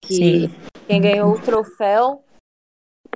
[0.03, 0.55] Que Sim.
[0.87, 2.22] quem ganhou o troféu,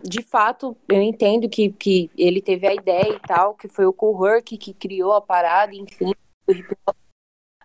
[0.02, 3.94] de fato, eu entendo que, que ele teve a ideia e tal, que foi o
[4.26, 6.12] Herc que criou a parada, enfim,
[6.46, 6.96] o hip hop.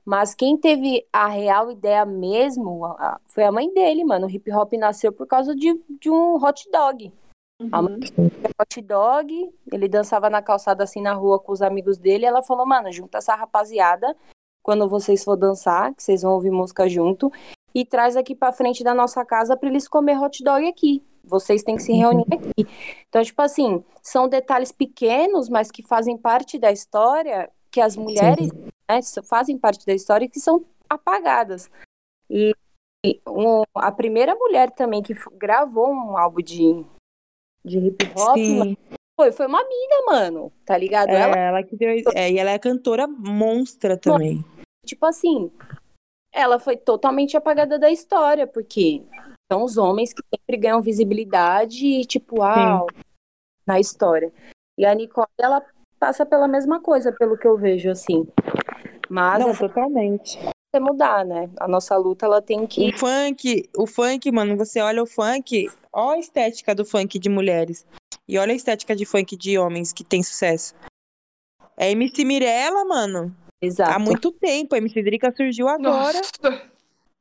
[0.04, 4.28] Mas quem teve a real ideia mesmo a- a- foi a mãe dele, mano.
[4.28, 7.12] O hip hop nasceu por causa de, de um hot dog.
[7.72, 8.00] A mãe
[8.60, 12.26] hot dog, ele dançava na calçada assim na rua com os amigos dele.
[12.26, 14.16] E ela falou, mano, junta essa rapaziada
[14.62, 17.32] quando vocês for dançar, que vocês vão ouvir música junto,
[17.74, 21.04] e traz aqui pra frente da nossa casa pra eles comer hot dog aqui.
[21.28, 22.68] Vocês têm que se reunir aqui.
[23.10, 28.52] Então, tipo assim, são detalhes pequenos, mas que fazem parte da história, que as mulheres
[28.90, 31.70] né, fazem parte da história e que são apagadas.
[32.30, 32.54] E,
[33.06, 36.86] e um- a primeira mulher também que gravou um álbum de,
[37.64, 38.78] de hip hop Sim.
[39.20, 41.10] foi, foi uma mina, mano, tá ligado?
[41.10, 41.90] É, Ela, ela que deu.
[42.14, 44.44] É, e ela é cantora monstra também.
[44.86, 45.52] tipo assim,
[46.32, 49.04] ela foi totalmente apagada da história, porque
[49.52, 52.88] são os homens que sempre ganham visibilidade e, tipo, uau,
[53.66, 54.32] na história.
[54.78, 55.64] E a Nicole, ela
[56.00, 58.28] passa pela mesma coisa, pelo que eu vejo, assim.
[59.10, 60.40] Mas Não, essa totalmente.
[60.74, 61.50] é mudar, né?
[61.60, 62.90] A nossa luta, ela tem que.
[62.90, 67.30] O funk, o funk, mano, você olha o funk, olha a estética do funk de
[67.30, 67.86] mulheres.
[68.28, 70.74] E olha a estética de funk de homens que tem sucesso.
[71.78, 73.36] É MC Mirella, mano.
[73.62, 73.92] Exato.
[73.92, 74.76] Há muito tempo.
[74.76, 76.70] A MC Drica surgiu agora, Nossa.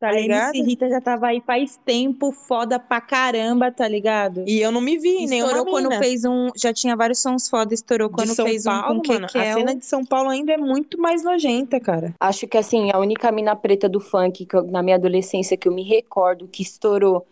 [0.04, 0.54] Tá A ligado?
[0.54, 4.44] MC Rita já tava aí faz tempo, foda pra caramba, tá ligado?
[4.46, 6.02] E eu não me vi em nenhuma Estourou quando mina.
[6.02, 6.48] fez um.
[6.56, 9.26] Já tinha vários sons foda, estourou de quando São fez Paulo, um com mano.
[9.26, 12.12] A cena de São Paulo ainda é muito mais nojenta, cara.
[12.20, 15.66] Acho que assim, a única mina preta do funk que eu- na minha adolescência que
[15.68, 17.26] eu me recordo que estourou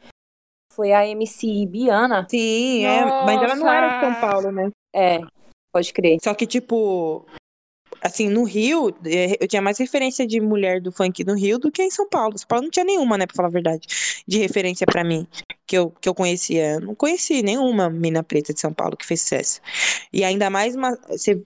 [0.73, 2.27] foi a MC Biana.
[2.31, 3.05] Sim, é.
[3.25, 4.21] Mas ela não era de São.
[4.21, 4.71] Paulo, né?
[4.95, 5.21] É,
[5.73, 6.19] pode crer.
[6.23, 7.27] Só que, tipo,
[8.03, 11.71] assim, no Rio, eh, eu tinha mais referência de mulher do funk no Rio do
[11.71, 12.37] que em São Paulo.
[12.37, 13.87] São Paulo não tinha nenhuma, né, pra falar a verdade,
[14.27, 15.27] de referência pra mim,
[15.67, 16.81] que eu, que eu conhecia.
[16.81, 19.61] Não conheci nenhuma mina preta de São Paulo que fez sucesso.
[20.13, 20.75] E ainda mais,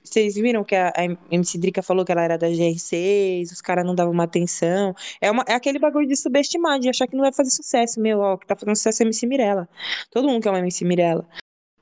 [0.02, 3.84] vocês viram que a, a MC Drica falou que ela era da GR6, os caras
[3.84, 4.94] não davam uma atenção.
[5.20, 8.20] É, uma, é aquele bagulho de subestimar, de achar que não vai fazer sucesso, meu,
[8.20, 9.68] ó, que tá fazendo sucesso é MC Mirella.
[10.10, 11.26] Todo mundo quer uma MC Mirella.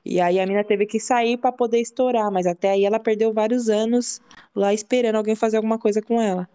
[0.05, 3.33] E aí a mina teve que sair pra poder estourar, mas até aí ela perdeu
[3.33, 4.21] vários anos
[4.53, 6.47] lá esperando alguém fazer alguma coisa com ela.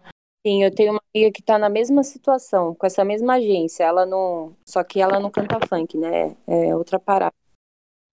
[0.47, 3.83] Sim, eu tenho uma amiga que tá na mesma situação, com essa mesma agência.
[3.83, 4.55] Ela não.
[4.65, 6.35] Só que ela não canta funk, né?
[6.47, 7.35] É outra parada.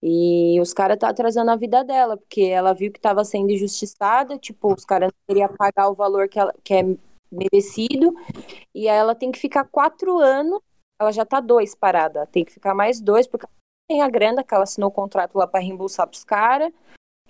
[0.03, 4.39] E os caras tá atrasando a vida dela, porque ela viu que tava sendo injustiçada,
[4.39, 6.83] tipo, os caras não queriam pagar o valor que, ela, que é
[7.33, 8.15] merecido.
[8.75, 10.61] E aí ela tem que ficar quatro anos,
[11.01, 12.27] ela já tá dois parada.
[12.27, 13.47] Tem que ficar mais dois, porque
[13.89, 16.71] tem a grana, que ela assinou o contrato lá pra reembolsar pros caras.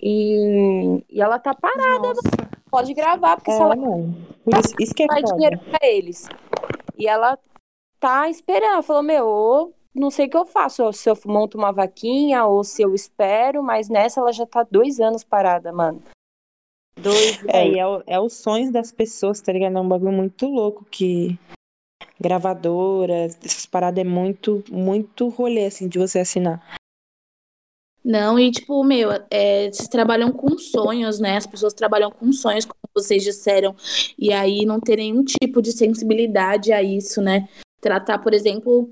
[0.01, 2.13] E, e ela tá parada,
[2.69, 4.13] pode gravar, porque se ela não.
[4.43, 6.27] Por isso, isso que é dinheiro pra eles.
[6.97, 7.37] E ela
[7.99, 8.73] tá esperando.
[8.73, 12.63] Ela falou, meu, não sei o que eu faço, se eu monto uma vaquinha, ou
[12.63, 16.01] se eu espero, mas nessa ela já tá dois anos parada, mano.
[16.97, 17.75] Dois É, anos.
[17.75, 19.77] e é, o- é os sonhos das pessoas, tá ligado?
[19.77, 21.37] É um bagulho muito louco que
[22.19, 26.77] gravadoras, essas paradas é muito, muito rolê, assim, de você assinar.
[28.03, 31.37] Não, e tipo, meu, é, vocês trabalham com sonhos, né?
[31.37, 33.75] As pessoas trabalham com sonhos, como vocês disseram,
[34.17, 37.47] e aí não ter nenhum tipo de sensibilidade a isso, né?
[37.81, 38.89] Tratar, por exemplo,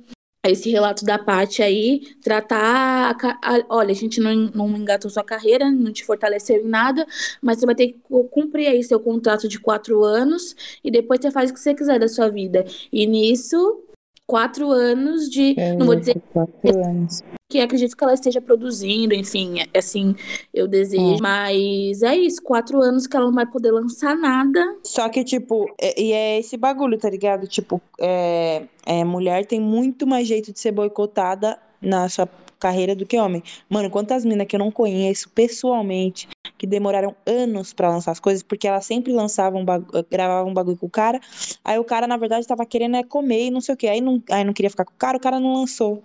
[0.49, 3.15] esse relato da Paty aí, tratar.
[3.21, 7.05] a a- olha, a gente não, não engatou sua carreira, não te fortaleceu em nada,
[7.41, 11.19] mas você vai ter que cu- cumprir aí seu contrato de quatro anos e depois
[11.21, 12.65] você faz o que você quiser da sua vida.
[12.91, 13.83] E nisso,
[14.27, 15.55] quatro anos de.
[15.79, 17.23] Não vou dizer Quatro anos.
[17.49, 20.13] que acredito que ela esteja produzindo, enfim, é- assim,
[20.53, 21.17] eu desejo.
[21.21, 24.59] Mas é isso, quatro anos que ela não vai poder lançar nada.
[24.83, 27.47] Só que, tipo, é- e é esse bagulho, tá ligado?
[27.47, 32.27] Tipo, é, é, mulher tem muito mais jeito de ser boicotada na sua
[32.59, 33.41] carreira do que homem.
[33.69, 36.27] Mano, quantas minas que eu não conheço pessoalmente
[36.57, 39.63] que demoraram anos pra lançar as coisas, porque elas sempre lançavam,
[40.09, 41.19] gravavam um bagulho com o cara,
[41.63, 44.01] aí o cara, na verdade, tava querendo é comer e não sei o que, aí
[44.01, 46.03] não, aí não queria ficar com o cara, o cara não lançou.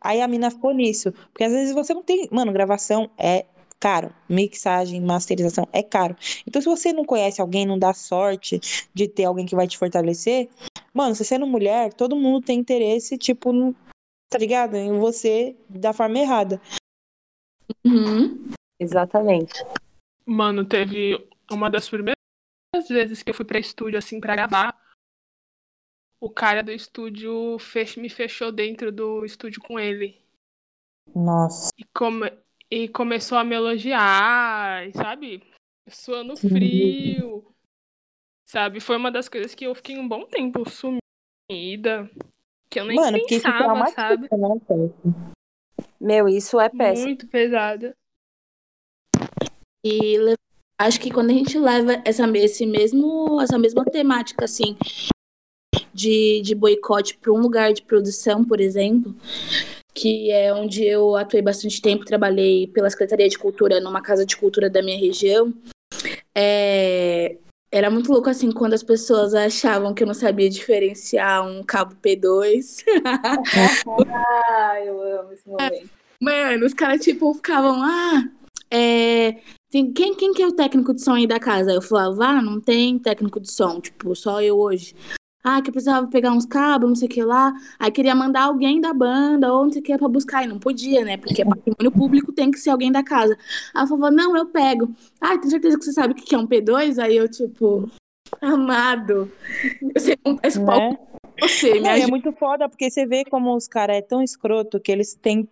[0.00, 1.12] Aí a mina ficou nisso.
[1.12, 2.26] Porque às vezes você não tem.
[2.32, 3.44] Mano, gravação é
[3.78, 4.12] caro.
[4.28, 6.16] Mixagem, masterização é caro.
[6.46, 8.60] Então, se você não conhece alguém, não dá sorte
[8.94, 10.48] de ter alguém que vai te fortalecer,
[10.92, 13.74] mano, você sendo mulher, todo mundo tem interesse, tipo,
[14.30, 14.76] tá ligado?
[14.76, 16.60] Em você da forma errada.
[17.84, 18.50] Uhum.
[18.80, 19.52] Exatamente.
[20.24, 22.16] Mano, teve uma das primeiras
[22.88, 24.80] vezes que eu fui pra estúdio, assim, pra gravar.
[26.18, 30.18] O cara do estúdio fech me fechou dentro do estúdio com ele.
[31.14, 31.70] Nossa.
[31.78, 32.32] E, come
[32.70, 35.42] e começou a me elogiar, sabe?
[35.88, 37.52] Suando frio.
[38.46, 38.80] Sabe?
[38.80, 42.10] Foi uma das coisas que eu fiquei um bom tempo sumida.
[42.68, 44.28] Que eu nem Mano, pensava, sabe?
[44.30, 45.10] né?
[46.00, 47.08] Meu, isso é péssimo.
[47.08, 47.96] Muito pesada.
[49.84, 50.16] E
[50.78, 54.76] acho que quando a gente leva essa, esse mesmo, essa mesma temática, assim,
[55.92, 59.14] de, de boicote para um lugar de produção, por exemplo,
[59.94, 64.36] que é onde eu atuei bastante tempo, trabalhei pela Secretaria de Cultura numa casa de
[64.36, 65.52] cultura da minha região,
[66.34, 67.36] é,
[67.72, 71.94] era muito louco, assim, quando as pessoas achavam que eu não sabia diferenciar um cabo
[71.96, 72.84] P2.
[74.52, 75.88] Ah, eu amo esse momento.
[76.20, 78.28] Mano, os caras, tipo, ficavam, ah,
[78.70, 79.36] é.
[79.70, 81.72] Quem, quem que é o técnico de som aí da casa?
[81.72, 84.96] Eu falava, ah, não tem técnico de som, tipo, só eu hoje.
[85.44, 87.54] Ah, que eu precisava pegar uns cabos, não sei o que lá.
[87.78, 90.44] Aí queria mandar alguém da banda ou não sei o que pra buscar.
[90.44, 91.16] E não podia, né?
[91.16, 93.38] Porque é patrimônio público, tem que ser alguém da casa.
[93.72, 94.92] Aí eu falava, não, eu pego.
[95.20, 96.98] Ah, tem certeza que você sabe o que é um P2?
[96.98, 97.88] Aí eu, tipo,
[98.42, 99.30] amado.
[99.94, 100.96] Eu sei esse palco Né?
[100.96, 104.78] com você, me é muito foda, porque você vê como os caras é tão escroto
[104.78, 105.48] que eles têm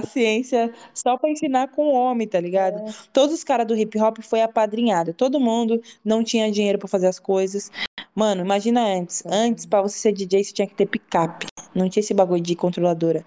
[0.00, 2.82] paciência só pra ensinar com o homem, tá ligado?
[3.12, 5.12] Todos os caras do hip hop foi apadrinhado.
[5.12, 7.70] Todo mundo não tinha dinheiro pra fazer as coisas.
[8.14, 9.22] Mano, imagina antes.
[9.26, 11.46] Antes, pra você ser DJ, você tinha que ter picape.
[11.74, 13.24] Não tinha esse bagulho de controladora.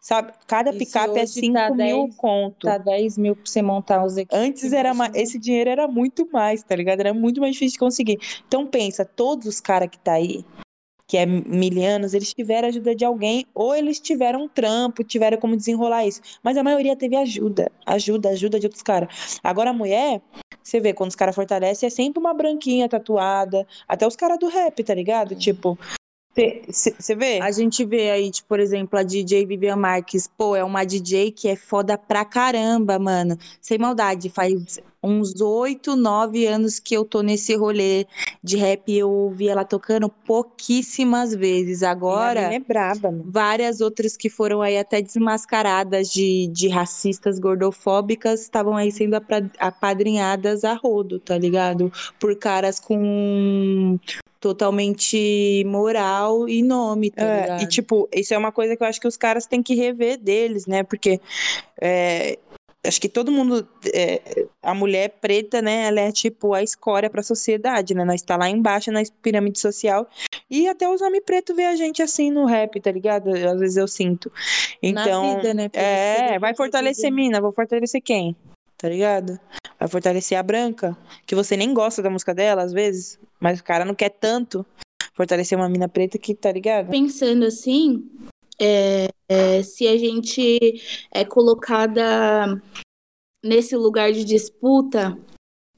[0.00, 0.32] Sabe?
[0.46, 2.66] Cada Isso picape é hoje 5 tá mil 10 conto.
[2.66, 4.62] Tá 10 mil pra você montar os equipamentos.
[4.62, 7.00] Antes era ma- esse dinheiro era muito mais, tá ligado?
[7.00, 8.18] Era muito mais difícil de conseguir.
[8.46, 10.44] Então pensa, todos os caras que tá aí,
[11.06, 15.56] que é milianos, eles tiveram ajuda de alguém ou eles tiveram um trampo, tiveram como
[15.56, 16.20] desenrolar isso.
[16.42, 19.38] Mas a maioria teve ajuda, ajuda, ajuda de outros caras.
[19.42, 20.20] Agora a mulher,
[20.62, 24.48] você vê, quando os caras fortalecem, é sempre uma branquinha tatuada, até os caras do
[24.48, 25.36] rap, tá ligado?
[25.36, 25.78] Tipo,
[26.72, 27.40] você vê?
[27.40, 31.30] A gente vê aí, tipo, por exemplo, a DJ Vivian Marques, pô, é uma DJ
[31.30, 33.38] que é foda pra caramba, mano.
[33.60, 38.06] Sem maldade, faz uns oito, nove anos que eu tô nesse rolê
[38.42, 41.82] de rap e eu ouvi ela tocando pouquíssimas vezes.
[41.82, 43.24] Agora, é braba, mano.
[43.26, 49.16] várias outras que foram aí até desmascaradas de, de racistas gordofóbicas estavam aí sendo
[49.58, 51.92] apadrinhadas a rodo, tá ligado?
[52.18, 53.98] Por caras com
[54.46, 59.00] totalmente moral e nome, tá É, e tipo, isso é uma coisa que eu acho
[59.00, 60.84] que os caras têm que rever deles, né?
[60.84, 61.20] Porque
[61.80, 62.38] é,
[62.86, 65.86] acho que todo mundo, é, a mulher preta, né?
[65.88, 68.04] Ela é tipo a escória pra sociedade, né?
[68.04, 70.08] Nós tá lá embaixo na pirâmide social
[70.48, 73.30] e até os homens pretos vê a gente assim no rap, tá ligado?
[73.30, 74.30] Às vezes eu sinto.
[74.80, 75.68] Então, Na vida, né?
[75.72, 78.36] É, ver vai fortalecer mina, vou fortalecer quem?
[78.78, 79.40] Tá ligado?
[79.76, 83.64] Vai fortalecer a branca, que você nem gosta da música dela às vezes, mas o
[83.64, 84.64] cara não quer tanto
[85.14, 86.90] fortalecer uma mina preta que, tá ligado?
[86.90, 88.08] Pensando assim,
[88.60, 90.80] é, é, se a gente
[91.12, 92.60] é colocada
[93.42, 95.18] nesse lugar de disputa,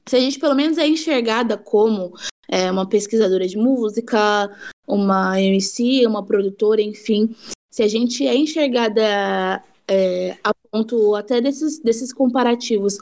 [0.07, 2.13] se a gente pelo menos é enxergada como
[2.49, 4.49] é, uma pesquisadora de música,
[4.87, 7.35] uma MC, uma produtora, enfim,
[7.71, 12.97] se a gente é enxergada é, a ponto até desses, desses comparativos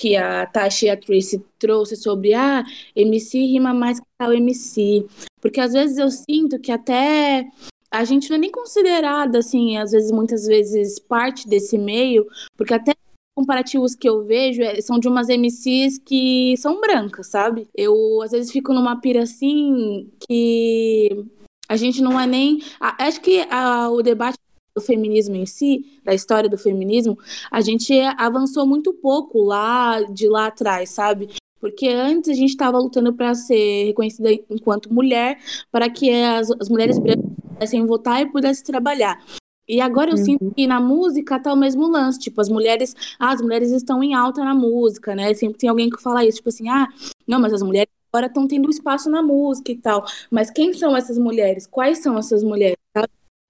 [0.00, 2.64] que a Tasha e a Tracy trouxe sobre ah,
[2.96, 5.04] MC rima mais que tal MC.
[5.42, 7.46] Porque às vezes eu sinto que até
[7.90, 12.26] a gente não é nem considerada, assim, às vezes, muitas vezes, parte desse meio,
[12.56, 12.94] porque até
[13.36, 17.68] comparativos que eu vejo é- são de umas MCs que são brancas, sabe?
[17.74, 21.26] Eu, às vezes, fico numa pira, assim, que
[21.68, 22.60] a gente não é nem...
[22.80, 24.38] Acho que a- o debate
[24.74, 27.18] do feminismo em si, da história do feminismo,
[27.50, 31.28] a gente avançou muito pouco lá, de lá atrás, sabe?
[31.60, 35.38] Porque antes a gente estava lutando para ser reconhecida enquanto mulher,
[35.70, 39.22] para que as, as mulheres brancas pudessem votar e pudessem trabalhar.
[39.68, 43.30] E agora eu sinto que na música tá o mesmo lance, tipo, as mulheres, ah,
[43.30, 45.32] as mulheres estão em alta na música, né?
[45.34, 46.88] Sempre tem alguém que fala isso, tipo assim, ah,
[47.24, 50.04] não, mas as mulheres agora estão tendo espaço na música e tal.
[50.28, 51.68] Mas quem são essas mulheres?
[51.68, 52.79] Quais são essas mulheres?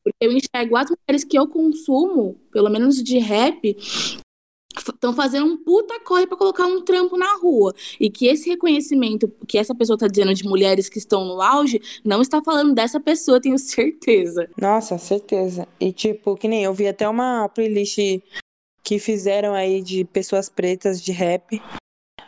[0.03, 3.77] Porque eu enxergo as mulheres que eu consumo, pelo menos de rap,
[4.77, 7.75] estão fazendo um puta corre para colocar um trampo na rua.
[7.99, 11.81] E que esse reconhecimento que essa pessoa tá dizendo de mulheres que estão no auge,
[12.05, 14.49] não está falando dessa pessoa, tenho certeza.
[14.61, 15.69] Nossa, certeza.
[15.79, 17.99] E tipo, que nem eu vi até uma playlist
[18.83, 21.61] que fizeram aí de pessoas pretas de rap.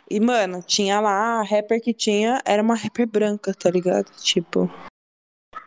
[0.09, 4.11] E, mano, tinha lá, a rapper que tinha era uma rapper branca, tá ligado?
[4.21, 4.69] Tipo.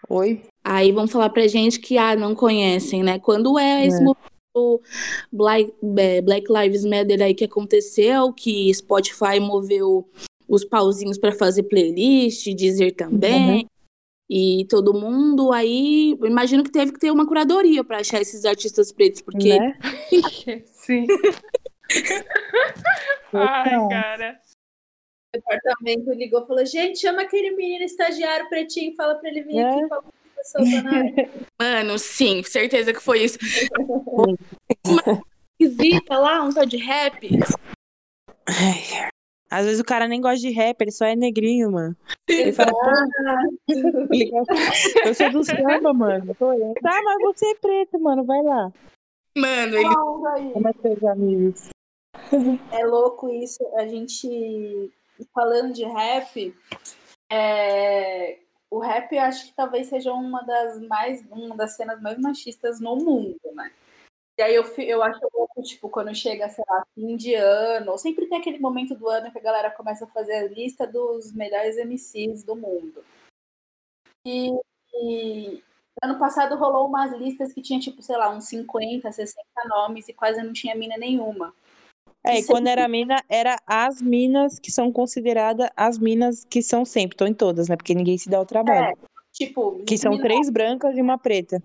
[0.09, 0.42] Oi?
[0.68, 3.20] Aí vão falar pra gente que, ah, não conhecem, né?
[3.20, 4.04] Quando é esse É.
[4.04, 4.80] movimento o
[5.30, 10.08] Black, é, Black Lives Matter aí que aconteceu, que Spotify moveu
[10.48, 13.60] os pauzinhos para fazer playlist, dizer também.
[13.60, 13.66] Uhum.
[14.28, 18.90] E todo mundo aí, imagino que teve que ter uma curadoria para achar esses artistas
[18.90, 19.58] pretos, porque.
[19.58, 19.78] Né?
[20.66, 21.06] Sim.
[23.32, 24.40] Ai, cara.
[25.32, 29.58] O departamento ligou e falou: gente, chama aquele menino estagiário pretinho, fala para ele vir
[29.58, 29.68] é.
[29.68, 30.02] aqui falar
[31.61, 33.39] Mano, sim, certeza que foi isso.
[34.87, 35.22] Uma
[35.61, 37.28] esquisita lá, um tal de rap.
[38.49, 39.11] Ai.
[39.49, 41.97] Às vezes o cara nem gosta de rap, ele só é negrinho, mano.
[42.28, 42.72] Ele fala,
[45.05, 46.34] eu sou do samba, mano.
[46.34, 48.72] Tá, mas você é preto, mano, vai lá.
[49.37, 50.53] Mano, ele.
[50.53, 51.68] Como é seus amigos?
[52.72, 53.64] É louco isso.
[53.76, 54.91] A gente,
[55.32, 56.55] falando de rap,
[57.30, 58.39] é...
[58.70, 62.96] o rap acho que talvez seja uma das mais, uma das cenas mais machistas no
[62.96, 63.72] mundo, né?
[64.38, 68.26] E aí eu, eu acho louco, tipo, quando chega, sei lá, fim de ano, sempre
[68.26, 71.78] tem aquele momento do ano que a galera começa a fazer a lista dos melhores
[71.78, 73.02] MCs do mundo.
[74.26, 74.50] E,
[74.94, 75.64] e
[76.02, 80.12] ano passado rolou umas listas que tinha, tipo, sei lá, uns 50, 60 nomes e
[80.12, 81.54] quase não tinha mina nenhuma.
[82.27, 86.85] É, e quando era mina, era as minas que são consideradas as minas que são
[86.85, 87.77] sempre, estão em todas, né?
[87.77, 88.87] Porque ninguém se dá o trabalho.
[88.87, 88.95] É,
[89.33, 89.85] tipo.
[89.85, 91.62] Que são três brancas e uma preta.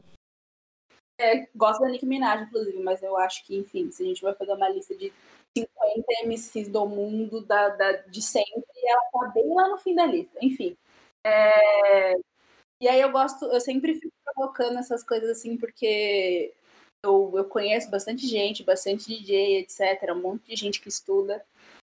[1.19, 4.33] É, gosto da Nicki Minaj, inclusive, mas eu acho que, enfim, se a gente vai
[4.33, 5.11] fazer uma lista de
[5.57, 10.05] 50 MCs do mundo da, da, de sempre, ela tá bem lá no fim da
[10.05, 10.37] lista.
[10.41, 10.77] Enfim.
[11.23, 12.13] É...
[12.79, 16.53] E aí eu gosto, eu sempre fico provocando essas coisas assim, porque
[17.03, 21.43] eu, eu conheço bastante gente, bastante DJ, etc., um monte de gente que estuda.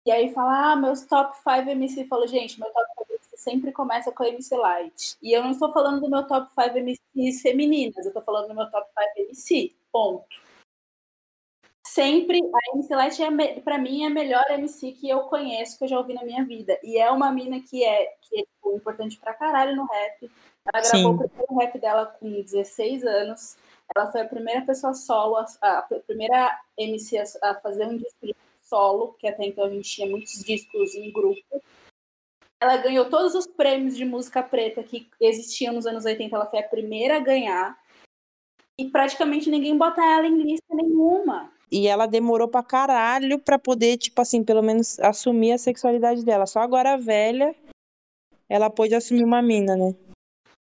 [0.06, 2.06] E aí fala, ah, meus top 5 MC.
[2.06, 5.18] Falou, gente, meu top 5 MC sempre começa com a MC Light.
[5.22, 8.56] E eu não estou falando do meu top 5 MCs femininas, eu estou falando do
[8.56, 8.88] meu top
[9.18, 9.76] 5 MC.
[9.92, 10.44] Ponto.
[11.86, 15.84] Sempre, a MC Light, é, para mim, é a melhor MC que eu conheço, que
[15.84, 16.80] eu já ouvi na minha vida.
[16.82, 20.32] E é uma mina que é, que é tipo, importante pra caralho no rap.
[20.74, 21.04] Ela Sim.
[21.04, 23.58] gravou o primeiro rap dela com 16 anos.
[23.96, 28.28] Ela foi a primeira pessoa solo, a, a primeira MC a, a fazer um disco
[28.62, 31.62] solo, porque até então a gente tinha muitos discos em grupo.
[32.62, 36.60] Ela ganhou todos os prêmios de música preta que existiam nos anos 80, ela foi
[36.60, 37.78] a primeira a ganhar.
[38.80, 41.52] E praticamente ninguém bota ela em lista nenhuma.
[41.70, 46.46] E ela demorou pra caralho pra poder, tipo assim, pelo menos assumir a sexualidade dela.
[46.46, 47.56] Só agora velha,
[48.48, 49.96] ela pôde assumir uma mina, né?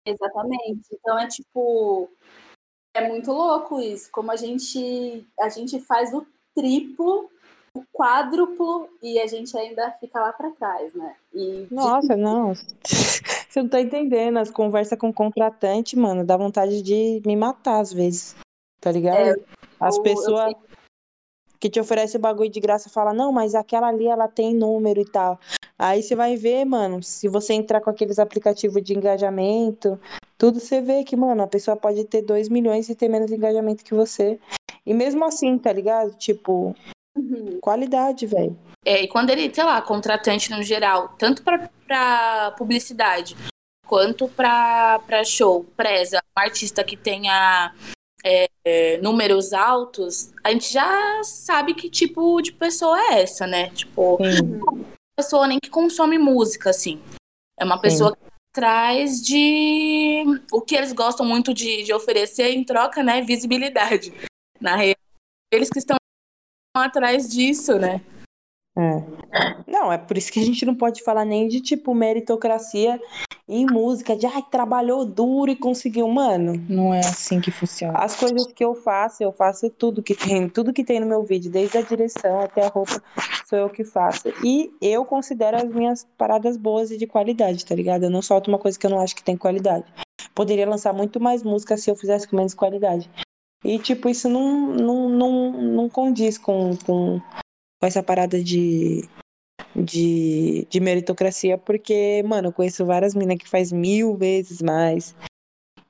[0.07, 0.89] Exatamente.
[0.93, 2.09] Então é tipo.
[2.95, 4.11] É muito louco isso.
[4.11, 7.31] Como a gente, a gente faz o triplo
[7.75, 11.15] o quádruplo e a gente ainda fica lá para trás, né?
[11.33, 12.53] E Nossa, não.
[12.85, 14.39] Você não tá entendendo.
[14.39, 18.37] As conversas com o contratante, mano, dá vontade de me matar às vezes.
[18.81, 19.17] Tá ligado?
[19.17, 19.35] É,
[19.79, 20.55] As pessoas
[21.59, 25.01] que te oferecem o bagulho de graça fala não, mas aquela ali ela tem número
[25.01, 25.39] e tal.
[25.79, 29.99] Aí você vai ver, mano, se você entrar com aqueles aplicativos de engajamento,
[30.41, 33.85] tudo você vê que, mano, a pessoa pode ter 2 milhões e ter menos engajamento
[33.85, 34.41] que você.
[34.87, 36.17] E mesmo assim, tá ligado?
[36.17, 36.75] Tipo,
[37.17, 37.59] Uhum.
[37.61, 38.57] Qualidade, velho.
[38.85, 43.37] É, e quando ele, sei lá, contratante no geral, tanto para publicidade
[43.87, 47.75] quanto para show, preza um artista que tenha
[48.25, 53.71] é, é, números altos, a gente já sabe que tipo de pessoa é essa, né?
[53.71, 54.61] Tipo, Sim.
[55.17, 57.03] pessoa nem que consome música, assim.
[57.59, 58.17] É uma pessoa Sim.
[58.17, 63.23] que traz de o que eles gostam muito de, de oferecer em troca, né?
[63.23, 64.13] Visibilidade.
[64.61, 64.97] Na real,
[65.53, 65.97] eles que estão
[66.77, 68.01] atrás disso, né?
[68.77, 69.03] É.
[69.67, 73.01] Não, é por isso que a gente não pode falar nem de tipo meritocracia
[73.49, 76.53] em música, de ai, trabalhou duro e conseguiu, mano.
[76.69, 77.99] Não é assim que funciona.
[77.99, 81.25] As coisas que eu faço, eu faço tudo que tem, tudo que tem no meu
[81.25, 83.03] vídeo, desde a direção até a roupa,
[83.45, 84.29] sou eu que faço.
[84.45, 88.05] E eu considero as minhas paradas boas e de qualidade, tá ligado?
[88.05, 89.85] Eu não solto uma coisa que eu não acho que tem qualidade.
[90.33, 93.11] Poderia lançar muito mais música se eu fizesse com menos qualidade.
[93.65, 97.21] E, tipo, isso não, não, não, não condiz com, com,
[97.81, 99.09] com essa parada de,
[99.75, 105.17] de, de meritocracia, porque, mano, eu conheço várias minas que faz mil vezes mais,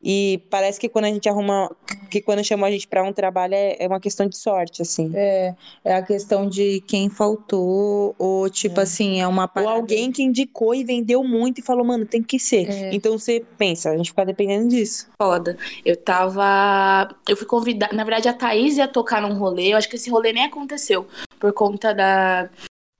[0.02, 1.70] e parece que quando a gente arruma,
[2.10, 5.12] que quando chamam a gente para um trabalho é, é, uma questão de sorte, assim.
[5.14, 8.82] É, é a questão de quem faltou, ou tipo é.
[8.82, 9.72] assim, é uma parada...
[9.72, 12.68] Ou alguém que indicou e vendeu muito e falou, mano, tem que ser.
[12.70, 12.94] É.
[12.94, 15.08] Então você pensa, a gente fica dependendo disso.
[15.20, 15.58] Foda.
[15.84, 17.14] Eu tava.
[17.28, 17.94] Eu fui convidada.
[17.94, 21.06] Na verdade, a Thaís ia tocar num rolê, eu acho que esse rolê nem aconteceu.
[21.38, 22.48] Por conta da,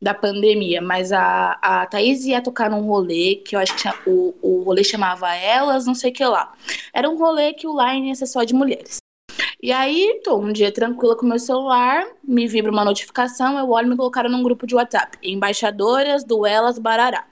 [0.01, 3.94] da pandemia, mas a, a Thaís ia tocar num rolê que eu acho que tinha,
[4.07, 6.55] o, o rolê chamava Elas, não sei o que lá.
[6.92, 8.96] Era um rolê que o line ia ser só de mulheres.
[9.62, 13.88] E aí, tô um dia tranquila com meu celular, me vibra uma notificação, eu olho
[13.88, 15.18] e me colocaram num grupo de WhatsApp.
[15.22, 17.26] Embaixadoras do Elas Barará.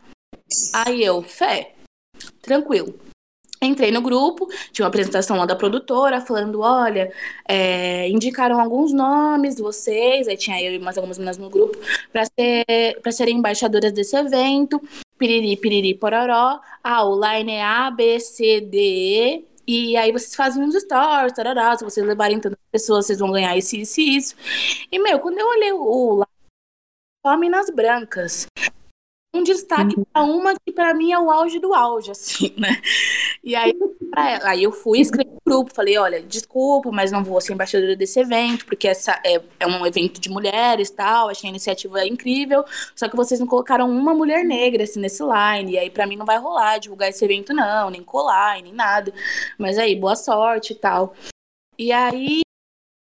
[0.75, 1.75] Aí eu, fé,
[2.43, 3.08] tranquilo.
[3.61, 7.13] Entrei no grupo, tinha uma apresentação lá da produtora, falando: olha,
[7.47, 11.77] é, indicaram alguns nomes vocês, aí tinha eu e mais algumas meninas no grupo,
[12.13, 14.81] para ser, pra serem embaixadoras desse evento.
[15.19, 16.61] Piriri, piriri, pororó.
[16.83, 19.49] Ah, o line é A, B, C, D, E.
[19.69, 23.55] E aí vocês fazem uns stories, tarará, se vocês levarem tantas pessoas, vocês vão ganhar
[23.55, 24.35] isso, isso isso.
[24.91, 26.25] E, meu, quando eu olhei o, o
[27.27, 28.47] só minas brancas
[29.35, 30.05] um destaque uhum.
[30.05, 32.81] para uma que para mim é o auge do auge, assim, né?
[33.45, 33.73] E aí,
[34.43, 38.19] aí eu fui escrever no grupo, falei, olha, desculpa, mas não vou ser embaixadora desse
[38.21, 42.65] evento, porque essa é, é um evento de mulheres tal, achei a iniciativa incrível,
[42.95, 46.17] só que vocês não colocaram uma mulher negra assim, nesse line, e aí para mim
[46.17, 49.13] não vai rolar divulgar esse evento não, nem colar, nem nada.
[49.59, 51.15] Mas aí, boa sorte e tal.
[51.79, 52.41] E aí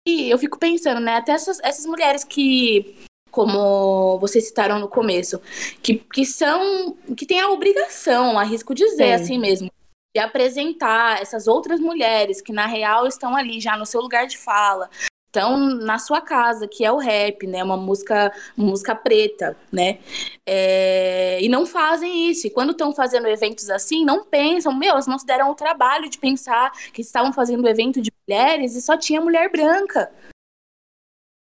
[0.09, 2.97] eu fico pensando, né, até essas, essas mulheres que
[3.37, 5.43] como vocês citaram no começo,
[5.82, 9.70] que, que são, que tem a obrigação, arrisco dizer assim mesmo,
[10.16, 14.39] de apresentar essas outras mulheres que na real estão ali já no seu lugar de
[14.39, 14.89] fala,
[15.26, 17.62] estão na sua casa, que é o rap, né?
[17.62, 19.99] Uma música, música preta, né?
[20.47, 22.47] É, e não fazem isso.
[22.47, 26.09] E quando estão fazendo eventos assim, não pensam, meu, elas não se deram o trabalho
[26.09, 30.11] de pensar que estavam fazendo evento de mulheres e só tinha mulher branca.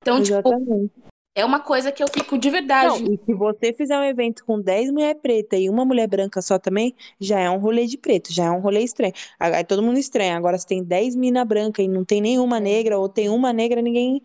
[0.01, 0.89] Então, tipo, Exatamente.
[0.89, 1.09] tipo,
[1.39, 3.01] é uma coisa que eu fico de verdade.
[3.01, 6.41] Não, e se você fizer um evento com 10 mulheres pretas e uma mulher branca
[6.41, 9.13] só também, já é um rolê de preto, já é um rolê estranho.
[9.39, 10.35] Aí todo mundo estranha.
[10.35, 13.81] Agora, se tem 10 mina branca e não tem nenhuma negra, ou tem uma negra,
[13.81, 14.21] ninguém.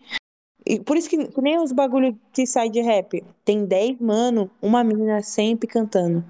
[0.65, 3.23] E por isso que, que nem os bagulho que sai de rap.
[3.43, 6.23] Tem 10, mano, uma menina sempre cantando.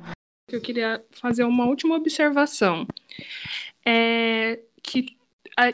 [0.51, 2.85] Eu queria fazer uma última observação.
[3.85, 5.17] É que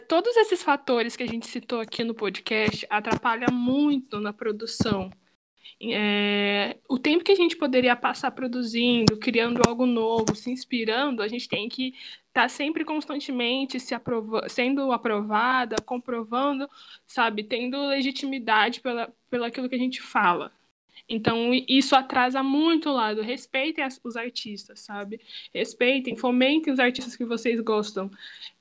[0.07, 5.11] todos esses fatores que a gente citou aqui no podcast atrapalham muito na produção.
[5.83, 11.27] É, o tempo que a gente poderia passar produzindo, criando algo novo, se inspirando, a
[11.27, 11.95] gente tem que
[12.27, 16.69] estar tá sempre constantemente se aprova sendo aprovada, comprovando,
[17.07, 20.51] sabe, tendo legitimidade pela, pelo aquilo que a gente fala.
[21.13, 23.21] Então, isso atrasa muito o lado.
[23.21, 25.19] Respeitem as, os artistas, sabe?
[25.53, 28.09] Respeitem, fomentem os artistas que vocês gostam.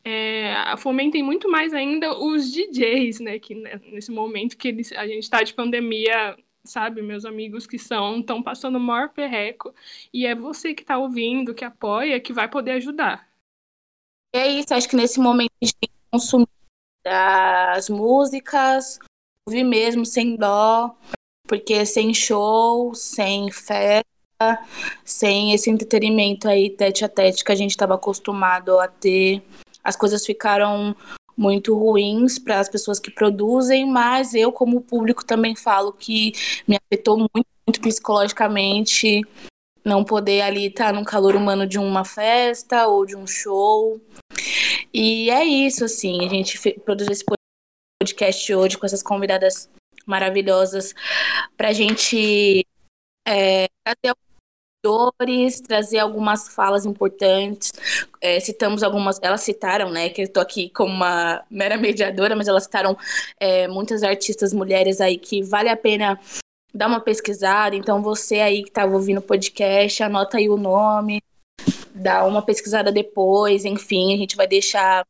[0.04, 3.38] É, fomentem muito mais ainda os DJs, né?
[3.38, 7.00] Que né, nesse momento que eles, a gente está de pandemia, sabe?
[7.02, 9.72] Meus amigos que são, estão passando o maior perreco.
[10.12, 13.28] E é você que está ouvindo, que apoia, que vai poder ajudar.
[14.34, 16.48] É isso, acho que nesse momento a gente tem que consumir
[17.04, 18.98] as músicas,
[19.46, 20.96] ouvir mesmo sem dó,
[21.50, 24.04] porque sem show, sem festa,
[25.04, 29.42] sem esse entretenimento aí tete a tete que a gente estava acostumado a ter,
[29.82, 30.94] as coisas ficaram
[31.36, 36.32] muito ruins para as pessoas que produzem, mas eu, como público, também falo que
[36.68, 39.20] me afetou muito, muito psicologicamente
[39.84, 44.00] não poder ali estar no calor humano de uma festa ou de um show.
[44.94, 47.24] E é isso, assim, a gente produziu esse
[48.00, 49.68] podcast hoje com essas convidadas
[50.10, 50.94] maravilhosas
[51.56, 52.66] para a gente
[53.26, 54.14] é, trazer
[54.82, 57.72] dores, trazer algumas falas importantes.
[58.20, 62.48] É, citamos algumas, elas citaram, né, que eu tô aqui como uma mera mediadora, mas
[62.48, 62.96] elas citaram
[63.38, 66.18] é, muitas artistas mulheres aí que vale a pena
[66.74, 67.76] dar uma pesquisada.
[67.76, 71.22] Então, você aí que estava ouvindo o podcast, anota aí o nome,
[71.94, 75.04] dá uma pesquisada depois, enfim, a gente vai deixar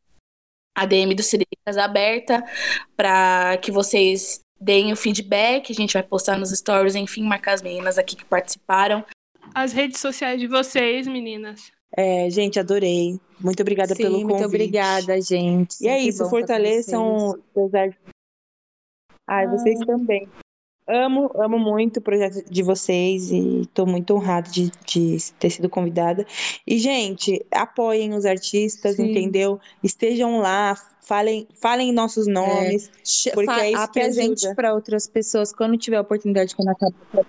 [0.76, 2.44] a DM do Cirílicas aberta
[2.96, 7.62] para que vocês deem o feedback, a gente vai postar nos stories, enfim, marcar as
[7.62, 9.04] meninas aqui que participaram.
[9.54, 11.72] As redes sociais de vocês, meninas.
[11.96, 13.18] É, gente, adorei.
[13.40, 14.32] Muito obrigada Sim, pelo convite.
[14.32, 15.76] Muito obrigada, gente.
[15.80, 17.70] E é isso, fortaleçam os
[19.26, 20.28] Ai, vocês também.
[20.90, 25.68] Amo, amo muito o projeto de vocês e estou muito honrada de, de, ter sido
[25.68, 26.26] convidada.
[26.66, 29.10] E, gente, apoiem os artistas, Sim.
[29.10, 29.60] entendeu?
[29.84, 32.32] Estejam lá, falem, falem nossos é.
[32.32, 32.90] nomes,
[33.26, 33.30] é.
[33.30, 37.24] porque é isso Apresente para outras pessoas quando tiver a oportunidade, quando acabar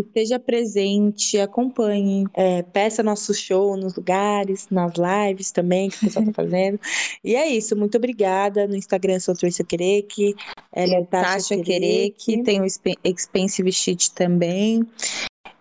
[0.00, 6.24] esteja presente, acompanhe, é, peça nosso show nos lugares, nas lives também que o pessoal
[6.26, 6.78] tá fazendo.
[7.22, 8.66] e é isso, muito obrigada.
[8.66, 10.34] No Instagram sou Trisha Quereque,
[10.72, 12.66] ela é Tasha Quereque, tem o
[13.04, 14.86] Expensive Sheet também.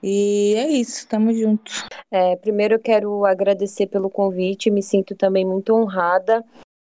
[0.02, 1.72] E é isso, tamo junto.
[2.12, 6.44] É, primeiro eu quero agradecer pelo convite, me sinto também muito honrada.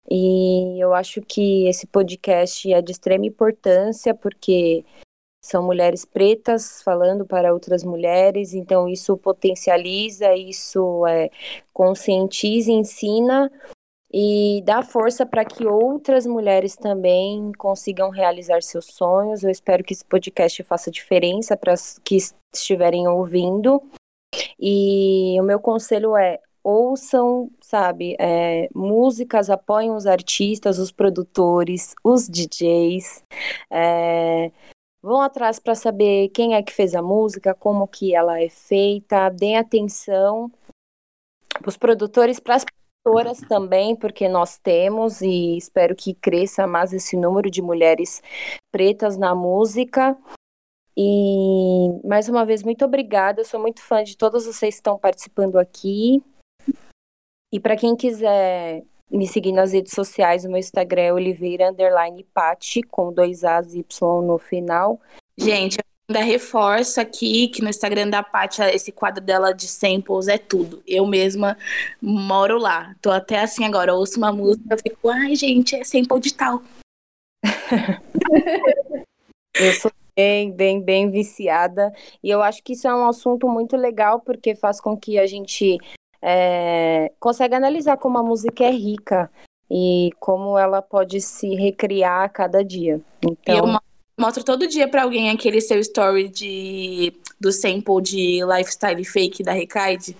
[0.09, 4.83] E eu acho que esse podcast é de extrema importância, porque
[5.45, 11.29] são mulheres pretas falando para outras mulheres, então isso potencializa, isso é,
[11.71, 13.51] conscientiza, ensina
[14.11, 19.43] e dar força para que outras mulheres também consigam realizar seus sonhos.
[19.43, 22.17] Eu espero que esse podcast faça diferença para as que
[22.51, 23.83] estiverem ouvindo.
[24.59, 32.27] E o meu conselho é ouçam, sabe, é, músicas, apoiem os artistas, os produtores, os
[32.27, 33.23] DJs,
[33.69, 34.51] é,
[35.05, 39.29] vão atrás para saber quem é que fez a música, como que ela é feita,
[39.29, 40.51] deem atenção
[41.47, 46.91] para os produtores, para as produtoras também, porque nós temos e espero que cresça mais
[46.91, 48.23] esse número de mulheres
[48.71, 50.17] pretas na música.
[50.97, 53.41] E mais uma vez, muito obrigada.
[53.41, 56.23] Eu sou muito fã de todos vocês que estão participando aqui.
[57.53, 62.25] E para quem quiser me seguir nas redes sociais, o meu Instagram é Oliveira Underline
[62.33, 64.99] Pati, com dois As e Y no final.
[65.37, 65.77] Gente,
[66.07, 70.81] ainda reforço aqui que no Instagram da Paty, esse quadro dela de samples é tudo.
[70.87, 71.57] Eu mesma
[72.01, 72.95] moro lá.
[73.01, 76.61] Tô até assim agora, eu ouço uma música, fico, ai, gente, é sample de tal.
[79.55, 81.93] eu sou bem, bem, bem viciada.
[82.23, 85.27] E eu acho que isso é um assunto muito legal, porque faz com que a
[85.27, 85.77] gente
[86.27, 89.29] é, consegue analisar como a música é rica
[89.69, 92.99] e como ela pode se recriar a cada dia.
[93.21, 93.55] Então...
[93.55, 93.79] eu
[94.19, 99.51] mostro todo dia para alguém aquele seu story de do sample de lifestyle fake da
[99.51, 100.17] Recaide.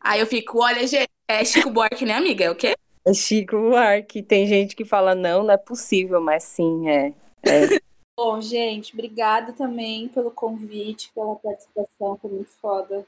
[0.00, 2.46] Aí eu fico, olha, gente, é Chico Buarque, né, amiga?
[2.46, 2.74] É o quê?
[3.04, 4.22] É Chico Buarque.
[4.22, 7.12] Tem gente que fala, não, não é possível, mas sim, é.
[7.44, 7.80] é.
[8.16, 13.04] Bom, gente, obrigada também pelo convite, pela participação, foi muito foda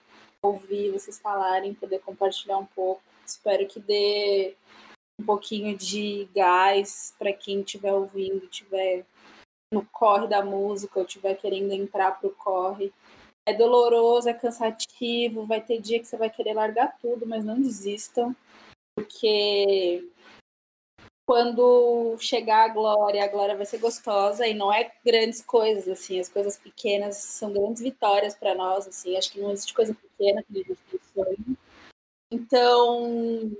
[0.47, 3.03] ouvir vocês falarem, poder compartilhar um pouco.
[3.25, 4.55] Espero que dê
[5.21, 9.05] um pouquinho de gás para quem estiver ouvindo, estiver
[9.73, 12.93] no corre da música ou estiver querendo entrar pro corre.
[13.49, 17.61] É doloroso, é cansativo, vai ter dia que você vai querer largar tudo, mas não
[17.61, 18.35] desistam,
[18.95, 20.05] porque
[21.27, 26.21] quando chegar a glória, a glória vai ser gostosa e não é grandes coisas assim,
[26.21, 30.43] as coisas pequenas são grandes vitórias para nós, assim, acho que não existe coisa pequena
[30.45, 31.59] que a gente tem sonho.
[32.31, 33.53] Então,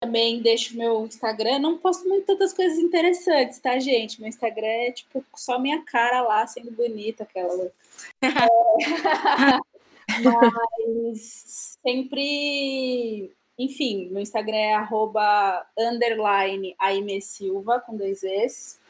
[0.00, 4.20] também deixo meu Instagram, não posto muito tantas coisas interessantes, tá, gente?
[4.20, 7.72] Meu Instagram é tipo só minha cara lá sendo bonita, aquela.
[8.22, 8.32] é...
[10.22, 13.32] Mas sempre
[13.64, 16.76] enfim, meu Instagram é arroba underline
[17.20, 18.80] Silva, com dois Es.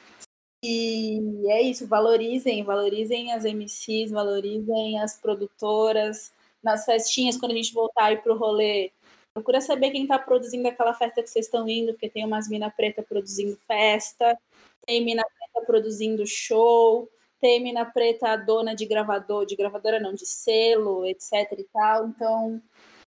[0.65, 6.33] E é isso, valorizem, valorizem as MCs, valorizem as produtoras.
[6.63, 8.93] Nas festinhas, quando a gente voltar aí pro rolê,
[9.35, 12.71] procura saber quem está produzindo aquela festa que vocês estão indo, porque tem umas mina
[12.71, 14.39] preta produzindo festa,
[14.87, 17.09] tem mina preta produzindo show,
[17.41, 22.07] tem mina preta dona de gravador, de gravadora não, de selo, etc e tal.
[22.07, 22.63] Então,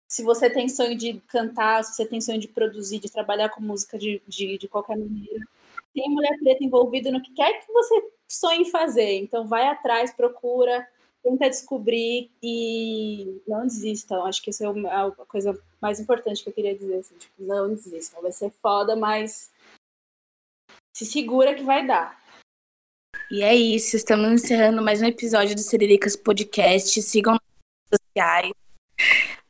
[0.08, 3.60] se você tem sonho de cantar, se você tem sonho de produzir, de trabalhar com
[3.60, 5.44] música de, de, de qualquer maneira,
[5.94, 9.18] tem mulher preta envolvida no que quer que você sonhe fazer.
[9.18, 10.86] Então, vai atrás, procura,
[11.22, 14.26] tenta descobrir e não desistam.
[14.26, 16.98] Acho que isso é a coisa mais importante que eu queria dizer.
[16.98, 18.20] Assim, tipo, não desistam.
[18.20, 19.50] Vai ser foda, mas
[20.96, 22.22] se segura que vai dar.
[23.30, 27.00] E é isso, estamos encerrando mais um episódio do Siriricas Podcast.
[27.02, 27.40] Sigam nas
[27.90, 28.63] redes sociais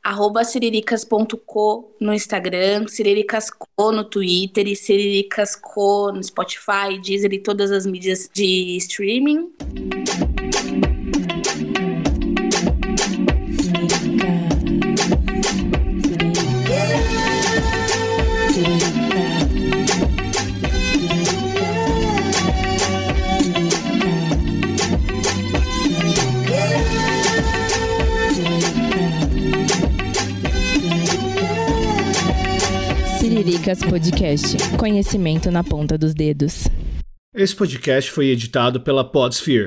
[0.05, 7.87] arroba siriricas.co no Instagram, siriricasco no Twitter e siriricasco no Spotify, Deezer e todas as
[7.87, 9.51] mídias de streaming.
[33.65, 34.57] Dicas Podcast.
[34.77, 36.67] Conhecimento na ponta dos dedos.
[37.33, 39.63] Esse podcast foi editado pela Podsphere.